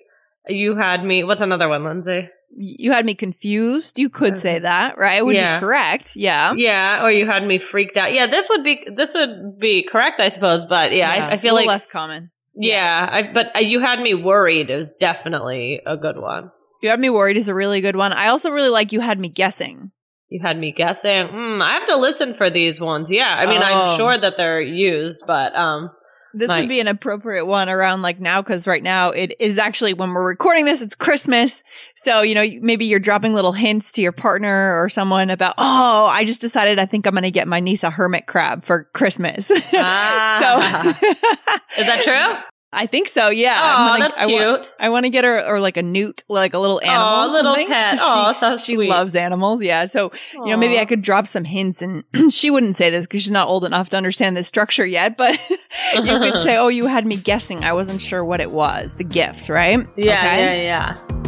you 0.49 0.77
had 0.77 1.05
me, 1.05 1.25
what's 1.25 1.41
another 1.41 1.69
one, 1.69 1.85
Lindsay? 1.85 2.29
You 2.59 2.93
had 2.93 3.05
me 3.05 3.15
confused. 3.15 3.99
You 3.99 4.09
could 4.09 4.39
say 4.39 4.59
that, 4.61 4.97
right? 4.99 5.19
It 5.19 5.25
would 5.27 5.37
Yeah. 5.37 5.59
be 5.59 5.61
correct. 5.61 6.17
Yeah. 6.17 6.55
Yeah. 6.57 7.05
Or 7.05 7.11
you 7.11 7.27
had 7.27 7.45
me 7.45 7.59
freaked 7.59 7.97
out. 7.97 8.13
Yeah. 8.15 8.27
This 8.27 8.49
would 8.49 8.65
be, 8.65 8.87
this 8.95 9.13
would 9.15 9.59
be 9.59 9.83
correct, 9.83 10.21
I 10.21 10.29
suppose. 10.31 10.65
But 10.65 10.93
yeah, 10.93 11.11
I, 11.11 11.33
I 11.33 11.37
feel 11.37 11.55
like, 11.55 11.67
less 11.67 11.87
common. 11.87 12.31
yeah, 12.55 13.09
I, 13.11 13.31
but 13.33 13.55
uh, 13.55 13.59
you 13.59 13.81
had 13.81 14.01
me 14.01 14.15
worried 14.15 14.71
is 14.71 14.95
definitely 14.99 15.81
a 15.85 15.97
good 15.97 16.17
one. 16.19 16.51
You 16.83 16.91
had 16.91 17.01
me 17.01 17.11
worried 17.11 17.37
is 17.37 17.49
a 17.49 17.55
really 17.55 17.81
good 17.81 17.97
one. 17.97 18.13
I 18.13 18.29
also 18.29 18.51
really 18.51 18.69
like 18.71 18.93
you 18.93 19.01
had 19.01 19.19
me 19.19 19.29
guessing. 19.29 19.91
You 20.29 20.41
had 20.43 20.59
me 20.59 20.73
guessing. 20.73 21.29
Hmm, 21.29 21.61
I 21.63 21.75
have 21.75 21.87
to 21.87 21.97
listen 21.97 22.33
for 22.35 22.49
these 22.51 22.81
ones. 22.81 23.11
Yeah. 23.11 23.29
I 23.29 23.47
mean, 23.47 23.59
Oh. 23.59 23.65
I'm 23.65 23.97
sure 23.97 24.17
that 24.17 24.37
they're 24.37 24.61
used, 24.61 25.25
but, 25.27 25.55
um, 25.55 25.91
This 26.39 26.49
Like- 26.49 26.61
would 26.61 26.69
be 26.69 26.81
an 26.81 26.89
appropriate 26.89 27.47
one 27.47 27.69
around 27.69 28.03
like 28.03 28.21
now 28.21 28.43
because 28.43 28.67
right 28.67 28.83
now 28.83 29.11
it 29.11 29.35
is 29.41 29.57
actually 29.59 29.95
when 29.95 30.13
we're 30.13 30.27
recording 30.27 30.67
this, 30.67 30.83
it's 30.83 30.95
Christmas. 30.95 31.63
So, 31.95 32.21
you 32.23 32.35
know, 32.35 32.47
maybe 32.61 32.85
you're 32.85 33.01
dropping 33.01 33.33
little 33.33 33.53
hints 33.53 33.91
to 33.93 34.03
your 34.03 34.13
partner 34.13 34.81
or 34.81 34.89
someone 34.89 35.31
about, 35.31 35.55
oh, 35.57 36.07
I 36.13 36.25
just 36.25 36.41
decided 36.43 36.79
I 36.79 36.85
think 36.87 37.07
I'm 37.07 37.15
going 37.15 37.23
to 37.23 37.31
get 37.31 37.49
my 37.49 37.61
niece 37.61 37.83
a 37.83 37.91
hermit 37.91 38.27
crab 38.27 38.65
for 38.65 38.85
Christmas. 38.93 39.51
Ah. 39.75 40.95
so, 41.01 41.81
is 41.81 41.87
that 41.87 42.03
true? 42.03 42.43
I 42.77 42.87
think 42.87 43.09
so. 43.09 43.29
Yeah. 43.31 43.59
Oh, 43.59 43.87
gonna- 43.93 43.99
that's 44.05 44.19
I 44.19 44.27
cute. 44.27 44.73
I 44.79 44.91
want 44.91 45.05
to 45.07 45.11
get 45.11 45.25
her 45.25 45.45
or 45.47 45.59
like 45.61 45.77
a 45.77 45.83
newt, 45.83 46.23
like 46.29 46.55
a 46.55 46.59
little 46.59 46.81
animal. 46.83 47.07
Oh, 47.09 47.33
little 47.33 47.55
something. 47.55 47.67
pet. 47.69 47.99
She- 47.99 48.05
Oh, 48.05 48.33
so 48.39 48.57
she 48.59 48.77
loves 48.77 49.15
animals. 49.15 49.63
Yeah. 49.63 49.87
So, 49.87 50.13
you 50.35 50.47
know, 50.47 50.57
maybe 50.57 50.79
I 50.79 50.85
could 50.85 51.03
drop 51.03 51.27
some 51.27 51.45
hints 51.45 51.83
and 51.83 52.05
she 52.31 52.51
wouldn't 52.51 52.77
say 52.77 52.91
this 52.91 53.07
because 53.07 53.23
she's 53.23 53.31
not 53.33 53.49
old 53.49 53.65
enough 53.65 53.89
to 53.91 53.97
understand 53.97 54.37
the 54.37 54.45
structure 54.45 54.85
yet, 54.87 55.17
but 55.17 55.33
you 55.95 56.03
could 56.03 56.37
say, 56.43 56.57
oh, 56.57 56.69
you 56.69 56.87
had 56.87 57.07
me 57.07 57.17
guessing. 57.17 57.65
I 57.65 57.73
wasn't 57.73 58.01
sure 58.01 58.25
what 58.25 58.41
it 58.41 58.51
was. 58.53 58.95
The 58.97 59.05
gift, 59.05 59.49
right? 59.49 59.79
Yeah, 59.97 60.21
Okay. 60.23 60.63
yeah, 60.65 60.95
yeah. 60.95 61.26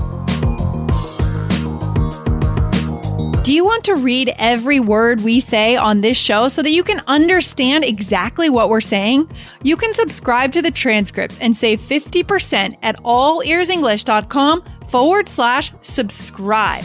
Do 3.49 3.55
you 3.55 3.65
want 3.65 3.85
to 3.85 3.95
read 3.95 4.35
every 4.37 4.79
word 4.79 5.23
we 5.23 5.41
say 5.41 5.75
on 5.75 6.03
this 6.03 6.19
show 6.19 6.49
so 6.49 6.61
that 6.61 6.69
you 6.69 6.85
can 6.85 7.01
understand 7.07 7.83
exactly 7.83 8.51
what 8.51 8.69
we're 8.69 8.83
saying? 8.83 9.31
You 9.63 9.75
can 9.75 9.95
subscribe 9.95 10.53
to 10.53 10.61
the 10.61 10.71
transcripts 10.71 11.39
and 11.41 11.57
save 11.57 11.81
50% 11.81 12.77
at 12.83 13.03
allearsenglish.com 13.05 14.65
forward 14.91 15.31
slash 15.31 15.73
subscribe. 15.81 16.85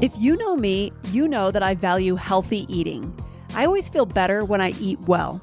If 0.00 0.12
you 0.16 0.36
know 0.36 0.56
me, 0.56 0.92
you 1.10 1.26
know 1.26 1.50
that 1.50 1.64
I 1.64 1.74
value 1.74 2.14
healthy 2.14 2.72
eating. 2.72 3.12
I 3.54 3.66
always 3.66 3.88
feel 3.88 4.06
better 4.06 4.44
when 4.44 4.60
I 4.60 4.74
eat 4.78 5.00
well. 5.08 5.42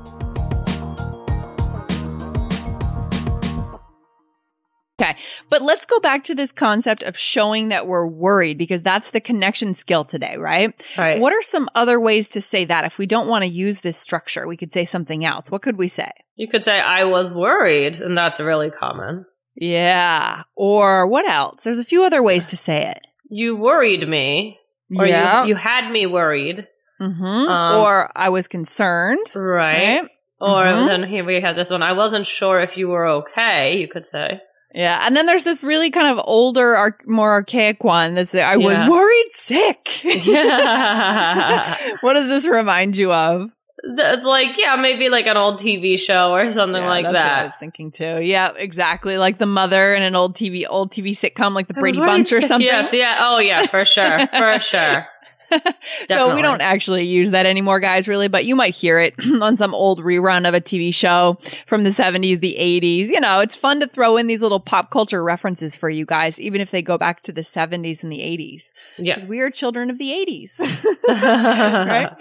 Okay. 5.01 5.15
But 5.49 5.61
let's 5.61 5.85
go 5.85 5.99
back 5.99 6.23
to 6.25 6.35
this 6.35 6.51
concept 6.51 7.03
of 7.03 7.17
showing 7.17 7.69
that 7.69 7.87
we're 7.87 8.05
worried 8.07 8.57
because 8.57 8.81
that's 8.81 9.11
the 9.11 9.19
connection 9.21 9.73
skill 9.73 10.03
today, 10.03 10.37
right? 10.37 10.73
Right. 10.97 11.19
What 11.19 11.33
are 11.33 11.41
some 11.41 11.67
other 11.75 11.99
ways 11.99 12.27
to 12.29 12.41
say 12.41 12.65
that? 12.65 12.85
If 12.85 12.97
we 12.97 13.05
don't 13.07 13.27
want 13.27 13.43
to 13.43 13.49
use 13.49 13.79
this 13.79 13.97
structure, 13.97 14.47
we 14.47 14.57
could 14.57 14.71
say 14.71 14.85
something 14.85 15.25
else. 15.25 15.49
What 15.49 15.61
could 15.61 15.77
we 15.77 15.87
say? 15.87 16.11
You 16.35 16.47
could 16.47 16.63
say, 16.63 16.79
I 16.79 17.05
was 17.05 17.31
worried, 17.31 17.99
and 18.01 18.17
that's 18.17 18.39
really 18.39 18.69
common. 18.69 19.25
Yeah. 19.55 20.43
Or 20.55 21.07
what 21.07 21.27
else? 21.27 21.63
There's 21.63 21.79
a 21.79 21.83
few 21.85 22.03
other 22.03 22.21
ways 22.23 22.49
to 22.49 22.57
say 22.57 22.87
it. 22.87 22.99
You 23.29 23.55
worried 23.55 24.07
me, 24.07 24.57
or 24.97 25.05
yeah. 25.07 25.43
you, 25.43 25.49
you 25.49 25.55
had 25.55 25.91
me 25.91 26.05
worried, 26.05 26.67
hmm 26.99 27.23
Um, 27.25 27.77
or 27.81 28.11
I 28.15 28.29
was 28.29 28.47
concerned. 28.47 29.25
right? 29.35 30.01
Right. 30.01 30.09
Or 30.39 30.65
Mhm. 30.65 30.87
then 30.87 31.03
here 31.03 31.23
we 31.23 31.39
have 31.41 31.55
this 31.55 31.69
one, 31.69 31.83
I 31.83 31.93
wasn't 31.93 32.25
sure 32.25 32.59
if 32.61 32.75
you 32.75 32.87
were 32.87 33.07
okay, 33.07 33.77
you 33.77 33.87
could 33.87 34.05
say. 34.07 34.39
Yeah. 34.73 35.01
And 35.05 35.15
then 35.15 35.25
there's 35.25 35.43
this 35.43 35.63
really 35.63 35.89
kind 35.91 36.07
of 36.17 36.23
older, 36.27 36.75
arch- 36.77 37.01
more 37.05 37.31
archaic 37.31 37.83
one 37.83 38.15
that's 38.15 38.33
I 38.33 38.57
was 38.57 38.73
Yeah. 38.77 38.89
worried 38.89 39.27
sick. 39.31 40.03
Yeah. 40.03 41.75
what 42.01 42.13
does 42.13 42.27
this 42.27 42.45
remind 42.47 42.97
you 42.97 43.11
of? 43.13 43.49
it's 43.83 44.23
like 44.23 44.59
yeah, 44.59 44.75
maybe 44.75 45.09
like 45.09 45.25
an 45.25 45.37
old 45.37 45.59
TV 45.59 45.97
show 45.99 46.31
or 46.33 46.51
something 46.51 46.83
Yeah, 46.83 46.87
like 46.87 47.03
that's 47.03 47.15
what 47.15 47.25
I 47.25 47.43
was 47.45 47.55
thinking 47.55 47.91
too. 47.91 48.21
Yeah, 48.21 48.51
exactly. 48.55 49.17
Like 49.17 49.39
the 49.39 49.47
mother 49.47 49.95
in 49.95 50.03
an 50.03 50.15
old 50.15 50.35
TV, 50.35 50.65
old 50.69 50.91
TV 50.91 51.11
sitcom, 51.11 51.53
like 51.55 51.67
the 51.67 51.73
Brady. 51.73 51.97
Bunch 51.97 52.31
or 52.31 52.41
something. 52.41 52.65
Yes, 52.67 52.93
yeah. 52.93 53.17
Oh 53.21 53.39
yeah, 53.39 53.65
for 53.65 53.83
sure, 53.83 54.19
for 54.27 54.59
sure. 54.61 55.07
So 56.07 56.35
we 56.35 56.41
don't 56.41 56.61
actually 56.61 57.05
use 57.05 57.31
that 57.31 57.45
anymore, 57.45 57.79
guys, 57.79 58.07
really, 58.07 58.27
but 58.27 58.45
you 58.45 58.55
might 58.55 58.75
hear 58.75 58.99
it 58.99 59.13
on 59.41 59.55
some 59.55 59.73
old 59.73 59.99
rerun 59.99 60.47
of 60.47 60.53
a 60.53 60.61
TV 60.61 60.93
show 60.93 61.37
from 61.65 61.83
the 61.83 61.89
70s, 61.89 62.39
the 62.39 62.57
80s. 62.59 63.07
You 63.07 63.19
know, 63.19 63.39
it's 63.39 63.55
fun 63.55 63.79
to 63.79 63.87
throw 63.87 64.17
in 64.17 64.27
these 64.27 64.41
little 64.41 64.59
pop 64.59 64.91
culture 64.91 65.23
references 65.23 65.75
for 65.75 65.89
you 65.89 66.05
guys, 66.05 66.39
even 66.39 66.59
if 66.59 66.71
they 66.71 66.81
go 66.81 66.97
back 66.97 67.23
to 67.23 67.31
the 67.31 67.41
70s 67.41 68.03
and 68.03 68.11
the 68.11 68.19
80s. 68.19 68.71
Yeah. 68.97 69.23
We 69.25 69.39
are 69.39 69.49
children 69.49 69.89
of 69.89 69.97
the 69.97 70.09
80s, 70.09 70.59
right? 71.07 72.11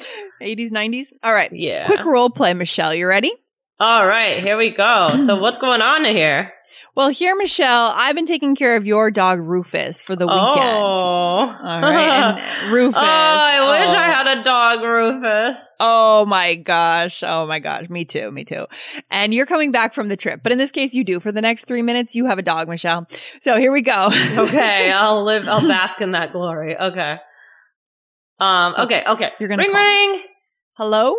80s, 0.40 0.70
90s. 0.70 1.08
All 1.22 1.34
right. 1.34 1.52
Yeah. 1.52 1.86
Quick 1.86 2.04
role 2.04 2.30
play, 2.30 2.54
Michelle. 2.54 2.94
You 2.94 3.06
ready? 3.06 3.32
All 3.80 4.06
right, 4.06 4.42
here 4.42 4.58
we 4.58 4.74
go. 4.76 5.08
So 5.08 5.36
what's 5.36 5.56
going 5.56 5.80
on 5.80 6.04
in 6.04 6.14
here? 6.14 6.52
Well, 6.96 7.08
here, 7.08 7.36
Michelle, 7.36 7.92
I've 7.94 8.16
been 8.16 8.26
taking 8.26 8.56
care 8.56 8.76
of 8.76 8.84
your 8.84 9.10
dog 9.10 9.38
Rufus 9.38 10.02
for 10.02 10.16
the 10.16 10.26
weekend. 10.26 10.84
Oh. 10.84 11.56
All 11.62 11.80
right. 11.80 12.36
And 12.36 12.72
Rufus. 12.72 12.96
Oh, 12.96 13.04
I 13.04 13.80
wish 13.80 13.94
I 13.94 14.08
oh. 14.08 14.12
had 14.12 14.38
a 14.38 14.42
dog, 14.42 14.82
Rufus. 14.82 15.56
Oh 15.78 16.26
my 16.26 16.56
gosh. 16.56 17.22
Oh 17.24 17.46
my 17.46 17.60
gosh. 17.60 17.88
Me 17.88 18.04
too. 18.04 18.30
Me 18.32 18.44
too. 18.44 18.66
And 19.08 19.32
you're 19.32 19.46
coming 19.46 19.70
back 19.70 19.94
from 19.94 20.08
the 20.08 20.16
trip. 20.16 20.40
But 20.42 20.50
in 20.50 20.58
this 20.58 20.72
case, 20.72 20.92
you 20.92 21.04
do. 21.04 21.20
For 21.20 21.30
the 21.30 21.40
next 21.40 21.66
three 21.66 21.82
minutes, 21.82 22.16
you 22.16 22.26
have 22.26 22.38
a 22.38 22.42
dog, 22.42 22.68
Michelle. 22.68 23.06
So 23.40 23.56
here 23.56 23.72
we 23.72 23.82
go. 23.82 24.10
Okay, 24.40 24.90
I'll 24.90 25.22
live. 25.24 25.48
I'll 25.48 25.66
bask 25.66 26.00
in 26.00 26.12
that 26.12 26.32
glory. 26.32 26.76
Okay. 26.76 27.16
Um. 28.38 28.74
Okay. 28.78 29.04
Okay. 29.06 29.30
You're 29.38 29.48
gonna 29.48 29.62
ring 29.62 29.72
ring. 29.72 30.22
Hello? 30.74 31.14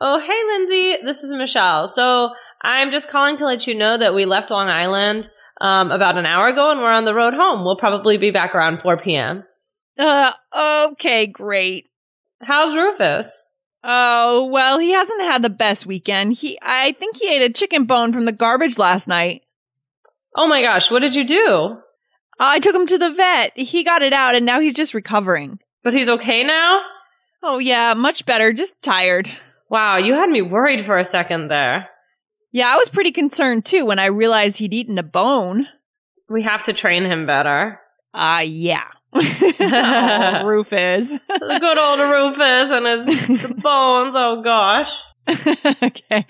Oh, 0.00 0.18
hey, 0.18 0.42
Lindsay. 0.52 1.04
This 1.04 1.22
is 1.22 1.32
Michelle. 1.32 1.88
So 1.88 2.30
I'm 2.64 2.90
just 2.90 3.10
calling 3.10 3.36
to 3.36 3.44
let 3.44 3.66
you 3.66 3.74
know 3.74 3.98
that 3.98 4.14
we 4.14 4.24
left 4.24 4.50
Long 4.50 4.68
Island 4.68 5.28
um, 5.60 5.90
about 5.90 6.16
an 6.16 6.24
hour 6.24 6.48
ago, 6.48 6.70
and 6.70 6.80
we're 6.80 6.90
on 6.90 7.04
the 7.04 7.14
road 7.14 7.34
home. 7.34 7.62
We'll 7.62 7.76
probably 7.76 8.16
be 8.16 8.30
back 8.30 8.54
around 8.54 8.80
4 8.80 8.96
p.m. 8.96 9.44
Uh, 9.98 10.32
okay, 10.90 11.26
great. 11.26 11.90
How's 12.40 12.74
Rufus? 12.74 13.30
Oh, 13.84 14.46
well, 14.50 14.78
he 14.78 14.92
hasn't 14.92 15.20
had 15.20 15.42
the 15.42 15.50
best 15.50 15.84
weekend. 15.84 16.32
He, 16.32 16.58
I 16.62 16.92
think 16.92 17.18
he 17.18 17.28
ate 17.28 17.42
a 17.42 17.52
chicken 17.52 17.84
bone 17.84 18.14
from 18.14 18.24
the 18.24 18.32
garbage 18.32 18.78
last 18.78 19.06
night. 19.06 19.42
Oh 20.34 20.48
my 20.48 20.62
gosh, 20.62 20.90
what 20.90 21.00
did 21.00 21.14
you 21.14 21.24
do? 21.24 21.76
I 22.40 22.60
took 22.60 22.74
him 22.74 22.86
to 22.86 22.98
the 22.98 23.12
vet. 23.12 23.56
He 23.58 23.84
got 23.84 24.00
it 24.00 24.14
out 24.14 24.34
and 24.34 24.46
now 24.46 24.58
he's 24.60 24.74
just 24.74 24.94
recovering. 24.94 25.60
But 25.82 25.92
he's 25.92 26.08
okay 26.08 26.42
now. 26.42 26.80
Oh, 27.42 27.58
yeah, 27.58 27.92
much 27.92 28.24
better. 28.24 28.54
Just 28.54 28.80
tired. 28.82 29.30
Wow, 29.68 29.98
you 29.98 30.14
had 30.14 30.30
me 30.30 30.40
worried 30.40 30.84
for 30.84 30.96
a 30.96 31.04
second 31.04 31.48
there. 31.48 31.90
Yeah, 32.54 32.72
I 32.72 32.76
was 32.76 32.88
pretty 32.88 33.10
concerned 33.10 33.64
too 33.64 33.84
when 33.84 33.98
I 33.98 34.06
realized 34.06 34.58
he'd 34.58 34.72
eaten 34.72 34.96
a 34.96 35.02
bone. 35.02 35.66
We 36.28 36.44
have 36.44 36.62
to 36.62 36.72
train 36.72 37.04
him 37.04 37.26
better. 37.26 37.80
Ah, 38.14 38.42
yeah. 38.42 38.84
oh, 39.12 40.44
Rufus. 40.44 41.08
The 41.08 41.58
good 41.60 41.78
old 41.78 41.98
Rufus 41.98 42.70
and 42.70 42.86
his 42.86 43.50
bones. 43.60 44.14
Oh 44.16 44.40
gosh. 44.44 44.88
okay. 45.82 46.26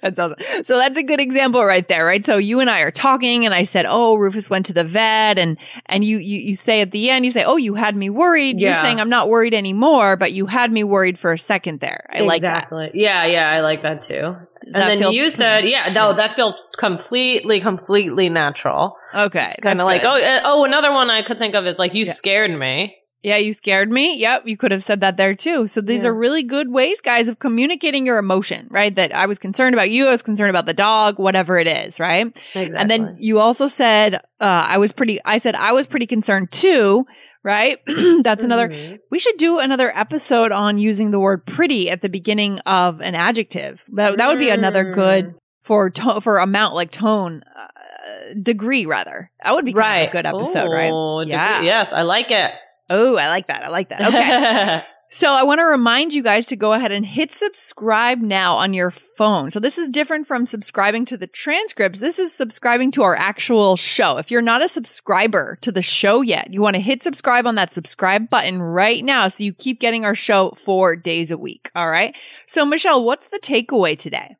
That's 0.00 0.18
awesome. 0.18 0.38
So 0.64 0.78
that's 0.78 0.96
a 0.96 1.02
good 1.02 1.20
example 1.20 1.64
right 1.64 1.86
there, 1.86 2.04
right? 2.04 2.24
So 2.24 2.36
you 2.36 2.60
and 2.60 2.70
I 2.70 2.80
are 2.80 2.90
talking 2.90 3.44
and 3.44 3.54
I 3.54 3.64
said, 3.64 3.86
"Oh, 3.88 4.16
Rufus 4.16 4.48
went 4.48 4.66
to 4.66 4.72
the 4.72 4.84
vet." 4.84 5.38
And 5.38 5.58
and 5.86 6.02
you 6.04 6.18
you 6.18 6.38
you 6.38 6.56
say 6.56 6.80
at 6.80 6.90
the 6.90 7.10
end, 7.10 7.24
you 7.24 7.30
say, 7.30 7.44
"Oh, 7.44 7.56
you 7.56 7.74
had 7.74 7.94
me 7.96 8.10
worried." 8.10 8.58
You're 8.60 8.74
saying 8.74 9.00
I'm 9.00 9.10
not 9.10 9.28
worried 9.28 9.54
anymore, 9.54 10.16
but 10.16 10.32
you 10.32 10.46
had 10.46 10.72
me 10.72 10.84
worried 10.84 11.18
for 11.18 11.32
a 11.32 11.38
second 11.38 11.80
there. 11.80 12.06
I 12.12 12.20
like 12.22 12.42
that. 12.42 12.56
exactly. 12.64 12.90
Yeah, 12.94 13.26
yeah, 13.26 13.48
I 13.50 13.60
like 13.60 13.82
that 13.82 14.02
too. 14.02 14.14
Does 14.64 14.74
and 14.74 14.90
then 14.90 14.98
feel- 14.98 15.12
you 15.12 15.30
said, 15.30 15.66
yeah, 15.66 15.88
no, 15.90 16.12
that 16.12 16.32
feels 16.34 16.66
completely, 16.76 17.60
completely 17.60 18.28
natural. 18.28 18.96
Okay. 19.14 19.50
Kind 19.62 19.80
of 19.80 19.86
like, 19.86 20.02
oh, 20.04 20.20
uh, 20.20 20.40
oh, 20.44 20.64
another 20.64 20.90
one 20.92 21.08
I 21.10 21.22
could 21.22 21.38
think 21.38 21.54
of 21.54 21.66
is 21.66 21.78
like, 21.78 21.94
you 21.94 22.04
Yeah. 22.04 22.12
scared 22.12 22.50
me. 22.50 22.96
Yeah, 23.22 23.36
you 23.36 23.52
scared 23.52 23.90
me. 23.90 24.16
Yep, 24.16 24.46
you 24.46 24.56
could 24.56 24.70
have 24.70 24.84
said 24.84 25.00
that 25.00 25.16
there 25.16 25.34
too. 25.34 25.66
So 25.66 25.80
these 25.80 26.04
Yeah. 26.04 26.10
are 26.10 26.14
really 26.14 26.44
good 26.44 26.70
ways, 26.70 27.00
guys, 27.00 27.26
of 27.26 27.40
communicating 27.40 28.06
your 28.06 28.18
emotion, 28.18 28.68
right? 28.70 28.94
That 28.94 29.14
I 29.14 29.26
was 29.26 29.40
concerned 29.40 29.74
about 29.74 29.90
you, 29.90 30.06
I 30.06 30.10
was 30.10 30.22
concerned 30.22 30.50
about 30.50 30.66
the 30.66 30.72
dog, 30.74 31.18
whatever 31.18 31.58
it 31.58 31.66
is, 31.66 31.98
right? 31.98 32.26
Exactly. 32.54 32.76
And 32.76 32.88
then 32.88 33.16
you 33.18 33.40
also 33.40 33.66
said, 33.66 34.14
uh, 34.14 34.18
I 34.68 34.78
was 34.78 34.92
pretty, 34.92 35.18
I 35.24 35.38
said 35.38 35.56
I 35.56 35.72
was 35.72 35.86
pretty 35.86 36.06
concerned 36.06 36.52
too, 36.52 37.06
right? 37.42 37.78
That's 38.22 38.44
another, 38.44 38.68
Mhm. 38.68 38.98
we 39.10 39.18
should 39.18 39.36
do 39.36 39.58
another 39.58 39.90
episode 39.98 40.52
on 40.52 40.78
using 40.78 41.10
the 41.10 41.18
word 41.18 41.44
pretty 41.44 41.90
at 41.90 42.02
the 42.02 42.08
beginning 42.08 42.60
of 42.60 43.00
an 43.00 43.16
adjective. 43.16 43.84
That, 43.94 44.16
that 44.18 44.28
would 44.28 44.38
be 44.38 44.50
another 44.50 44.84
Mm. 44.84 44.94
good 44.94 45.34
for, 45.64 45.90
to- 45.90 46.20
for 46.20 46.38
amount, 46.38 46.76
like 46.76 46.92
tone, 46.92 47.42
uh, 47.56 48.34
degree 48.40 48.86
rather. 48.86 49.30
That 49.42 49.54
would 49.54 49.64
be 49.64 49.72
kind 49.72 49.84
of 49.84 49.90
right. 49.90 50.08
a 50.08 50.12
good 50.12 50.26
episode, 50.26 50.70
right? 50.70 50.90
Oh, 50.94 51.20
degree- 51.24 51.32
Yeah. 51.32 51.62
Yes, 51.62 51.92
I 51.92 52.02
like 52.02 52.30
it. 52.30 52.52
Oh, 52.90 53.16
I 53.16 53.28
like 53.28 53.48
that. 53.48 53.64
I 53.64 53.68
like 53.68 53.88
that. 53.90 54.00
Okay. 54.06 54.84
So 55.10 55.30
I 55.30 55.42
want 55.42 55.58
to 55.60 55.64
remind 55.64 56.12
you 56.12 56.22
guys 56.22 56.46
to 56.46 56.56
go 56.56 56.74
ahead 56.74 56.92
and 56.92 57.04
hit 57.04 57.32
subscribe 57.32 58.20
now 58.20 58.56
on 58.56 58.74
your 58.74 58.90
phone. 58.90 59.50
So 59.50 59.58
this 59.58 59.78
is 59.78 59.88
different 59.88 60.26
from 60.26 60.44
subscribing 60.44 61.06
to 61.06 61.16
the 61.16 61.26
transcripts. 61.26 61.98
This 61.98 62.18
is 62.18 62.34
subscribing 62.34 62.90
to 62.92 63.02
our 63.02 63.16
actual 63.16 63.76
show. 63.76 64.18
If 64.18 64.30
you're 64.30 64.42
not 64.42 64.62
a 64.62 64.68
subscriber 64.68 65.56
to 65.62 65.72
the 65.72 65.80
show 65.80 66.20
yet, 66.20 66.52
you 66.52 66.60
want 66.60 66.76
to 66.76 66.82
hit 66.82 67.02
subscribe 67.02 67.46
on 67.46 67.54
that 67.54 67.72
subscribe 67.72 68.28
button 68.28 68.60
right 68.60 69.02
now 69.02 69.28
so 69.28 69.44
you 69.44 69.54
keep 69.54 69.80
getting 69.80 70.04
our 70.04 70.14
show 70.14 70.50
four 70.50 70.94
days 70.94 71.30
a 71.30 71.38
week. 71.38 71.70
All 71.74 71.88
right. 71.88 72.14
So 72.46 72.66
Michelle, 72.66 73.02
what's 73.02 73.28
the 73.28 73.40
takeaway 73.40 73.98
today? 73.98 74.36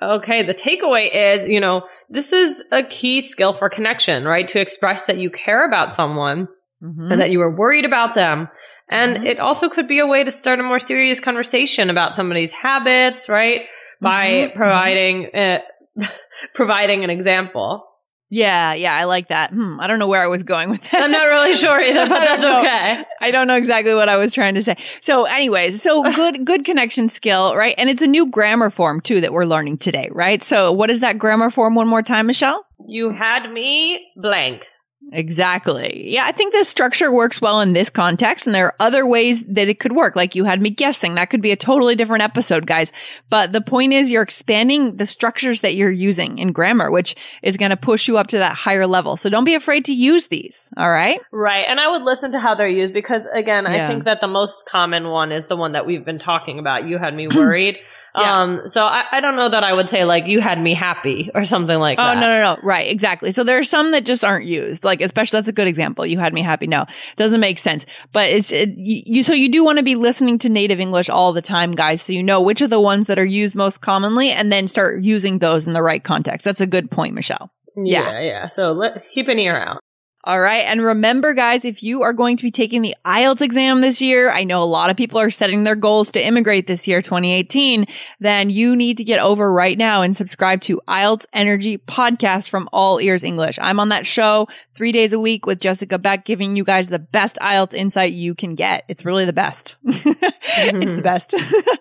Okay, 0.00 0.44
the 0.44 0.54
takeaway 0.54 1.10
is, 1.12 1.46
you 1.48 1.60
know, 1.60 1.82
this 2.08 2.32
is 2.32 2.62
a 2.70 2.84
key 2.84 3.20
skill 3.20 3.52
for 3.52 3.68
connection, 3.68 4.24
right? 4.24 4.46
To 4.48 4.60
express 4.60 5.06
that 5.06 5.18
you 5.18 5.30
care 5.30 5.66
about 5.66 5.92
someone 5.92 6.48
Mm-hmm. 6.82 7.12
and 7.12 7.20
that 7.20 7.30
you 7.30 7.38
were 7.40 7.54
worried 7.54 7.84
about 7.84 8.14
them. 8.14 8.48
And 8.88 9.18
Mhm. 9.18 9.26
it 9.26 9.38
also 9.38 9.68
could 9.68 9.86
be 9.86 9.98
a 9.98 10.06
way 10.06 10.24
to 10.24 10.30
start 10.30 10.60
a 10.60 10.62
more 10.62 10.78
serious 10.78 11.20
conversation 11.20 11.90
about 11.90 12.14
somebody's 12.16 12.52
habits, 12.52 13.28
right? 13.28 13.62
By 14.00 14.48
Mhm, 14.48 14.54
providing 14.54 15.26
uh, 15.34 15.58
providing 16.54 17.04
an 17.04 17.10
example. 17.10 17.86
Yeah, 18.32 18.74
yeah, 18.74 18.94
I 18.94 19.04
like 19.04 19.28
that. 19.28 19.50
Hmm, 19.50 19.80
I 19.80 19.88
don't 19.88 19.98
know 19.98 20.06
where 20.06 20.22
I 20.22 20.28
was 20.28 20.44
going 20.44 20.70
with 20.70 20.88
that. 20.90 21.02
I'm 21.02 21.10
not 21.10 21.24
really 21.26 21.54
sure 21.56 21.80
either, 21.88 22.06
but 22.08 22.20
that's 22.20 22.42
know. 22.42 22.60
okay. 22.60 23.02
I 23.20 23.32
don't 23.32 23.48
know 23.48 23.56
exactly 23.56 23.92
what 23.92 24.08
I 24.08 24.16
was 24.18 24.32
trying 24.32 24.54
to 24.54 24.62
say. 24.62 24.76
So, 25.00 25.24
anyways, 25.24 25.82
so 25.82 26.02
good, 26.14 26.44
good 26.44 26.64
connection 26.64 27.08
skill, 27.08 27.56
right? 27.56 27.74
And 27.76 27.90
it's 27.90 28.02
a 28.02 28.06
new 28.06 28.30
grammar 28.30 28.70
form 28.70 29.00
too 29.00 29.20
that 29.20 29.32
we're 29.32 29.46
learning 29.46 29.78
today, 29.78 30.08
right? 30.12 30.42
So, 30.44 30.70
what 30.70 30.90
is 30.90 31.00
that 31.00 31.18
grammar 31.18 31.50
form 31.50 31.74
one 31.74 31.88
more 31.88 32.02
time, 32.02 32.26
Michelle? 32.28 32.64
You 32.86 33.10
had 33.10 33.50
me 33.52 34.06
blank. 34.16 34.68
Exactly. 35.12 36.10
Yeah, 36.10 36.24
I 36.24 36.32
think 36.32 36.52
the 36.52 36.64
structure 36.64 37.10
works 37.10 37.40
well 37.40 37.60
in 37.60 37.72
this 37.72 37.90
context, 37.90 38.46
and 38.46 38.54
there 38.54 38.66
are 38.66 38.74
other 38.78 39.06
ways 39.06 39.42
that 39.44 39.68
it 39.68 39.80
could 39.80 39.92
work. 39.92 40.14
Like 40.14 40.34
you 40.34 40.44
had 40.44 40.62
me 40.62 40.70
guessing. 40.70 41.14
That 41.16 41.30
could 41.30 41.40
be 41.40 41.50
a 41.50 41.56
totally 41.56 41.96
different 41.96 42.22
episode, 42.22 42.66
guys. 42.66 42.92
But 43.28 43.52
the 43.52 43.60
point 43.60 43.92
is, 43.92 44.10
you're 44.10 44.22
expanding 44.22 44.96
the 44.96 45.06
structures 45.06 45.62
that 45.62 45.74
you're 45.74 45.90
using 45.90 46.38
in 46.38 46.52
grammar, 46.52 46.90
which 46.90 47.16
is 47.42 47.56
going 47.56 47.70
to 47.70 47.76
push 47.76 48.06
you 48.06 48.18
up 48.18 48.28
to 48.28 48.38
that 48.38 48.54
higher 48.54 48.86
level. 48.86 49.16
So 49.16 49.28
don't 49.28 49.44
be 49.44 49.54
afraid 49.54 49.84
to 49.86 49.92
use 49.92 50.28
these. 50.28 50.70
All 50.76 50.90
right. 50.90 51.20
Right. 51.32 51.64
And 51.66 51.80
I 51.80 51.90
would 51.90 52.02
listen 52.02 52.30
to 52.32 52.40
how 52.40 52.54
they're 52.54 52.68
used 52.68 52.94
because 52.94 53.24
again, 53.34 53.66
I 53.66 53.88
think 53.88 54.04
that 54.04 54.20
the 54.20 54.28
most 54.28 54.66
common 54.66 55.08
one 55.08 55.32
is 55.32 55.46
the 55.46 55.56
one 55.56 55.72
that 55.72 55.86
we've 55.86 56.04
been 56.04 56.18
talking 56.18 56.58
about. 56.58 56.86
You 56.86 56.98
had 56.98 57.14
me 57.14 57.26
worried. 57.26 57.78
Yeah. 58.16 58.40
Um, 58.40 58.62
so 58.66 58.84
I, 58.84 59.04
I 59.12 59.20
don't 59.20 59.36
know 59.36 59.48
that 59.48 59.62
I 59.62 59.72
would 59.72 59.88
say 59.88 60.04
like 60.04 60.26
you 60.26 60.40
had 60.40 60.60
me 60.60 60.74
happy 60.74 61.30
or 61.34 61.44
something 61.44 61.78
like 61.78 61.98
that. 61.98 62.10
Oh 62.10 62.14
that. 62.14 62.20
no 62.20 62.28
no 62.28 62.54
no 62.56 62.60
right 62.62 62.88
exactly 62.88 63.30
so 63.30 63.44
there 63.44 63.56
are 63.58 63.62
some 63.62 63.92
that 63.92 64.04
just 64.04 64.24
aren't 64.24 64.46
used 64.46 64.84
like 64.84 65.00
especially 65.00 65.36
that's 65.36 65.48
a 65.48 65.52
good 65.52 65.68
example 65.68 66.04
you 66.04 66.18
had 66.18 66.34
me 66.34 66.42
happy 66.42 66.66
no 66.66 66.86
doesn't 67.16 67.40
make 67.40 67.58
sense 67.58 67.86
but 68.12 68.28
it's 68.28 68.50
it, 68.50 68.70
you, 68.76 69.02
you 69.06 69.22
so 69.22 69.32
you 69.32 69.48
do 69.48 69.64
want 69.64 69.78
to 69.78 69.84
be 69.84 69.94
listening 69.94 70.38
to 70.38 70.48
native 70.48 70.80
English 70.80 71.08
all 71.08 71.32
the 71.32 71.42
time 71.42 71.72
guys 71.72 72.02
so 72.02 72.12
you 72.12 72.22
know 72.22 72.40
which 72.40 72.60
are 72.60 72.68
the 72.68 72.80
ones 72.80 73.06
that 73.06 73.18
are 73.18 73.24
used 73.24 73.54
most 73.54 73.80
commonly 73.80 74.30
and 74.30 74.50
then 74.50 74.66
start 74.66 75.02
using 75.02 75.38
those 75.38 75.66
in 75.66 75.72
the 75.72 75.82
right 75.82 76.02
context 76.02 76.44
that's 76.44 76.60
a 76.60 76.66
good 76.66 76.90
point 76.90 77.14
Michelle 77.14 77.52
Yeah, 77.76 78.20
yeah. 78.20 78.46
So 78.46 78.72
let, 78.72 79.08
keep 79.10 79.28
an 79.28 79.38
ear 79.38 79.56
out. 79.56 79.79
All 80.24 80.40
right 80.40 80.64
and 80.66 80.82
remember 80.82 81.34
guys 81.34 81.64
if 81.64 81.82
you 81.82 82.02
are 82.02 82.12
going 82.12 82.36
to 82.36 82.42
be 82.42 82.50
taking 82.50 82.82
the 82.82 82.94
IELTS 83.04 83.40
exam 83.40 83.80
this 83.80 84.00
year 84.00 84.30
I 84.30 84.44
know 84.44 84.62
a 84.62 84.64
lot 84.64 84.90
of 84.90 84.96
people 84.96 85.20
are 85.20 85.30
setting 85.30 85.64
their 85.64 85.74
goals 85.74 86.10
to 86.12 86.24
immigrate 86.24 86.66
this 86.66 86.86
year 86.86 87.02
2018 87.02 87.86
then 88.18 88.50
you 88.50 88.76
need 88.76 88.98
to 88.98 89.04
get 89.04 89.20
over 89.20 89.52
right 89.52 89.76
now 89.76 90.02
and 90.02 90.16
subscribe 90.16 90.60
to 90.62 90.80
IELTS 90.88 91.26
Energy 91.32 91.78
podcast 91.78 92.48
from 92.48 92.68
All 92.72 93.00
Ears 93.00 93.24
English. 93.24 93.58
I'm 93.60 93.80
on 93.80 93.88
that 93.90 94.06
show 94.06 94.48
three 94.74 94.92
days 94.92 95.12
a 95.12 95.20
week 95.20 95.46
with 95.46 95.60
Jessica 95.60 95.98
Beck, 95.98 96.24
giving 96.24 96.56
you 96.56 96.64
guys 96.64 96.88
the 96.88 96.98
best 96.98 97.38
IELTS 97.40 97.74
insight 97.74 98.12
you 98.12 98.34
can 98.34 98.54
get. 98.54 98.84
It's 98.88 99.04
really 99.04 99.24
the 99.24 99.32
best. 99.32 99.78
it's 99.84 100.04
mm-hmm. 100.04 100.96
the 100.96 101.02
best. 101.02 101.34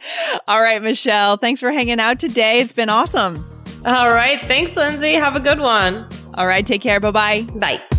All 0.48 0.62
right, 0.62 0.82
Michelle, 0.82 1.38
thanks 1.38 1.62
for 1.62 1.72
hanging 1.72 2.00
out 2.00 2.20
today. 2.20 2.62
It's 2.62 2.74
been 2.74 2.90
awesome. 2.90 3.44
All 3.86 4.12
right. 4.12 4.42
Thanks, 4.42 4.76
Lindsay. 4.76 5.14
Have 5.14 5.36
a 5.36 5.40
good 5.40 5.60
one. 5.60 6.08
All 6.34 6.48
right, 6.48 6.66
take 6.66 6.82
care. 6.82 7.00
Bye 7.00 7.12
bye. 7.12 7.42
Bye. 7.56 7.99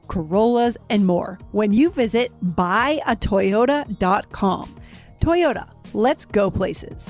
Corollas, 0.07 0.77
and 0.89 1.05
more 1.05 1.37
when 1.51 1.73
you 1.73 1.89
visit 1.89 2.31
buyatoyota.com. 2.43 4.75
Toyota, 5.19 5.69
let's 5.93 6.23
go 6.25 6.49
places. 6.49 7.09